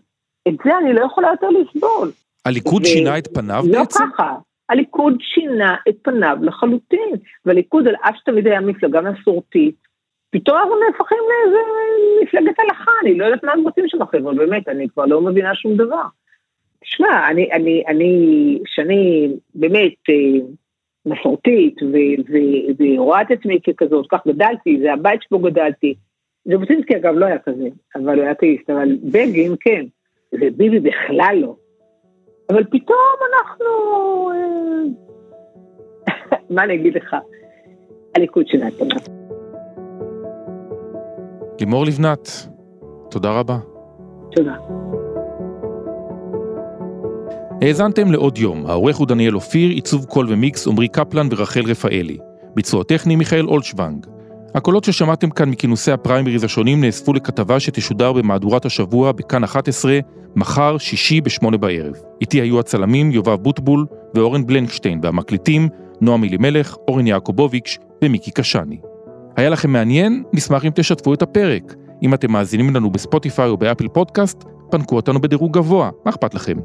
את 0.48 0.54
זה 0.66 0.78
אני 0.78 0.94
לא 0.94 1.06
יכולה 1.06 1.28
יותר 1.28 1.50
לסבול. 1.50 2.12
הליכוד 2.46 2.82
ו- 2.82 2.86
שינה 2.86 3.18
את 3.18 3.28
פניו 3.34 3.64
לא 3.68 3.80
בעצם? 3.80 4.04
ככה. 4.14 4.36
הליכוד 4.70 5.18
שינה 5.22 5.76
את 5.90 5.96
פניו 6.02 6.38
לחלוטין. 6.42 7.10
והליכוד, 7.46 7.88
על 7.88 7.96
אף 8.02 8.16
שתמיד 8.16 8.48
היה 8.48 8.62
מפלגה 8.62 9.02
מסורתית, 9.02 9.76
פתאום 10.32 10.58
אנחנו 10.58 10.76
נהפכים 10.76 11.18
לאיזה 11.30 11.58
מפלגת 12.24 12.60
הלכה, 12.60 12.92
אני 13.02 13.18
לא 13.18 13.26
יודעת 13.26 13.44
מה 13.44 13.52
הם 13.52 13.64
רוצים 13.64 13.84
שם 13.88 14.02
החבר'ה, 14.02 14.34
באמת, 14.34 14.68
אני 14.68 14.90
כבר 14.90 15.06
לא 15.06 15.22
מבינה 15.22 15.56
שום 15.56 15.78
דבר. 15.78 16.04
תשמע, 16.82 17.30
אני, 17.30 17.52
אני, 17.52 17.84
אני, 17.88 18.60
שאני 18.66 19.30
באמת 19.56 19.94
אה, 20.10 20.46
מסורתית 21.06 21.76
ורואה 22.80 23.22
את 23.22 23.32
עצמי 23.32 23.60
ככזאת, 23.62 24.06
כך 24.12 24.28
גדלתי, 24.28 24.80
זה 24.82 24.94
הבית 24.94 25.22
שבו 25.22 25.40
גדלתי. 25.40 25.96
ז'בוטינסקי 26.46 26.96
אגב 26.96 27.14
לא 27.16 27.26
היה 27.26 27.40
כזה, 27.40 27.68
אבל 27.96 28.16
הוא 28.16 28.24
היה 28.24 28.32
אתאיסט, 28.32 28.70
אבל 28.70 28.98
בגין 29.04 29.56
כן, 29.60 29.86
וביבי 30.34 30.80
בכלל 30.80 31.38
לא. 31.42 31.56
אבל 32.50 32.64
פתאום 32.64 33.18
אנחנו, 33.34 33.66
אה, 34.32 34.38
מה 36.56 36.64
אני 36.64 36.76
אגיד 36.76 36.96
לך, 36.96 37.16
הליכוד 38.16 38.48
שינה 38.48 38.68
את 38.68 38.74
פניו. 38.74 38.98
לימור 41.60 41.86
לבנת, 41.86 42.28
תודה 43.10 43.40
רבה. 43.40 43.58
תודה. 44.32 44.56
האזנתם 47.66 48.12
לעוד 48.12 48.38
יום, 48.38 48.66
העורך 48.66 48.98
הוא 48.98 49.08
דניאל 49.08 49.36
אופיר, 49.36 49.70
עיצוב 49.70 50.06
קול 50.06 50.26
ומיקס 50.30 50.68
עמרי 50.68 50.88
קפלן 50.88 51.28
ורחל 51.32 51.62
רפאלי. 51.68 52.18
ביצוע 52.56 52.84
טכני 52.84 53.16
מיכאל 53.16 53.46
אולשוונג. 53.48 54.06
הקולות 54.56 54.84
ששמעתם 54.84 55.30
כאן 55.30 55.50
מכינוסי 55.50 55.92
הפריימריז 55.92 56.44
השונים 56.44 56.82
נאספו 56.82 57.14
לכתבה 57.14 57.60
שתשודר 57.60 58.14
במהדורת 58.14 58.66
השבוע 58.66 59.12
בכאן 59.12 59.44
11, 59.44 60.00
מחר, 60.36 60.78
שישי 60.78 61.22
בשמונה 61.22 61.58
בערב. 61.58 61.94
איתי 62.22 62.42
היו 62.42 62.60
הצלמים 62.60 63.12
יואב 63.12 63.36
בוטבול 63.36 63.86
ואורן 64.14 64.46
בלנקשטיין, 64.46 65.00
והמקליטים 65.04 65.70
נועם 66.02 66.24
אלימלך, 66.24 66.76
אורן 66.88 67.08
יעקובוביץ' 67.08 67.78
ומיקי 68.04 68.32
קשני. 68.32 68.78
היה 69.38 69.50
לכם 69.50 69.70
מעניין? 69.70 70.24
נשמח 70.34 70.66
אם 70.66 70.72
תשתפו 70.76 71.14
את 71.14 71.22
הפרק. 71.22 71.76
אם 72.04 72.14
אתם 72.14 72.32
מאזינים 72.32 72.76
לנו 72.76 72.92
בספוטיפיי 72.92 73.50
או 73.50 73.58
באפל 73.58 73.88
פודקאסט, 73.88 74.44
פנקו 74.70 74.96
אותנו 74.96 75.22
בדירוג 75.22 75.54
גבוה, 75.54 75.90
מה 76.06 76.12
אכפת 76.12 76.34
לכם? 76.34 76.58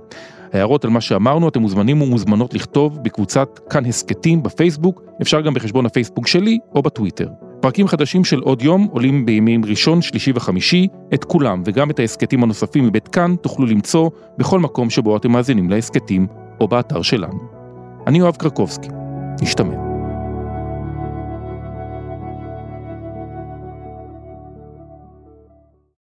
הערות 0.52 0.84
על 0.84 0.90
מה 0.90 1.00
שאמרנו 1.00 1.48
אתם 1.48 1.60
מוזמנים 1.60 2.02
ומוזמנות 2.02 2.54
לכתוב 2.54 2.98
בקבוצת 3.02 3.60
כאן 3.70 3.86
הסכתים 3.86 4.42
בפייסבוק, 4.42 5.02
אפשר 5.22 5.40
גם 5.40 5.54
בחשבון 5.54 5.86
הפייסבוק 5.86 6.26
שלי 6.26 6.58
או 6.74 6.82
בטוויטר. 6.82 7.28
פרקים 7.60 7.88
חדשים 7.88 8.24
של 8.24 8.40
עוד 8.40 8.62
יום 8.62 8.88
עולים 8.92 9.26
בימים 9.26 9.64
ראשון, 9.64 10.02
שלישי 10.02 10.32
וחמישי, 10.34 10.88
את 11.14 11.24
כולם 11.24 11.62
וגם 11.64 11.90
את 11.90 11.98
ההסכתים 11.98 12.42
הנוספים 12.42 12.86
מבית 12.86 13.08
כאן 13.08 13.34
תוכלו 13.40 13.66
למצוא 13.66 14.10
בכל 14.38 14.58
מקום 14.60 14.90
שבו 14.90 15.16
אתם 15.16 15.32
מאזינים 15.32 15.70
להסכתים 15.70 16.26
או 16.60 16.68
באתר 16.68 17.02
שלנו. 17.02 17.40
אני 18.06 18.18
יואב 18.18 18.36
קרקובסקי, 18.36 18.88
נשתמע. 19.42 19.89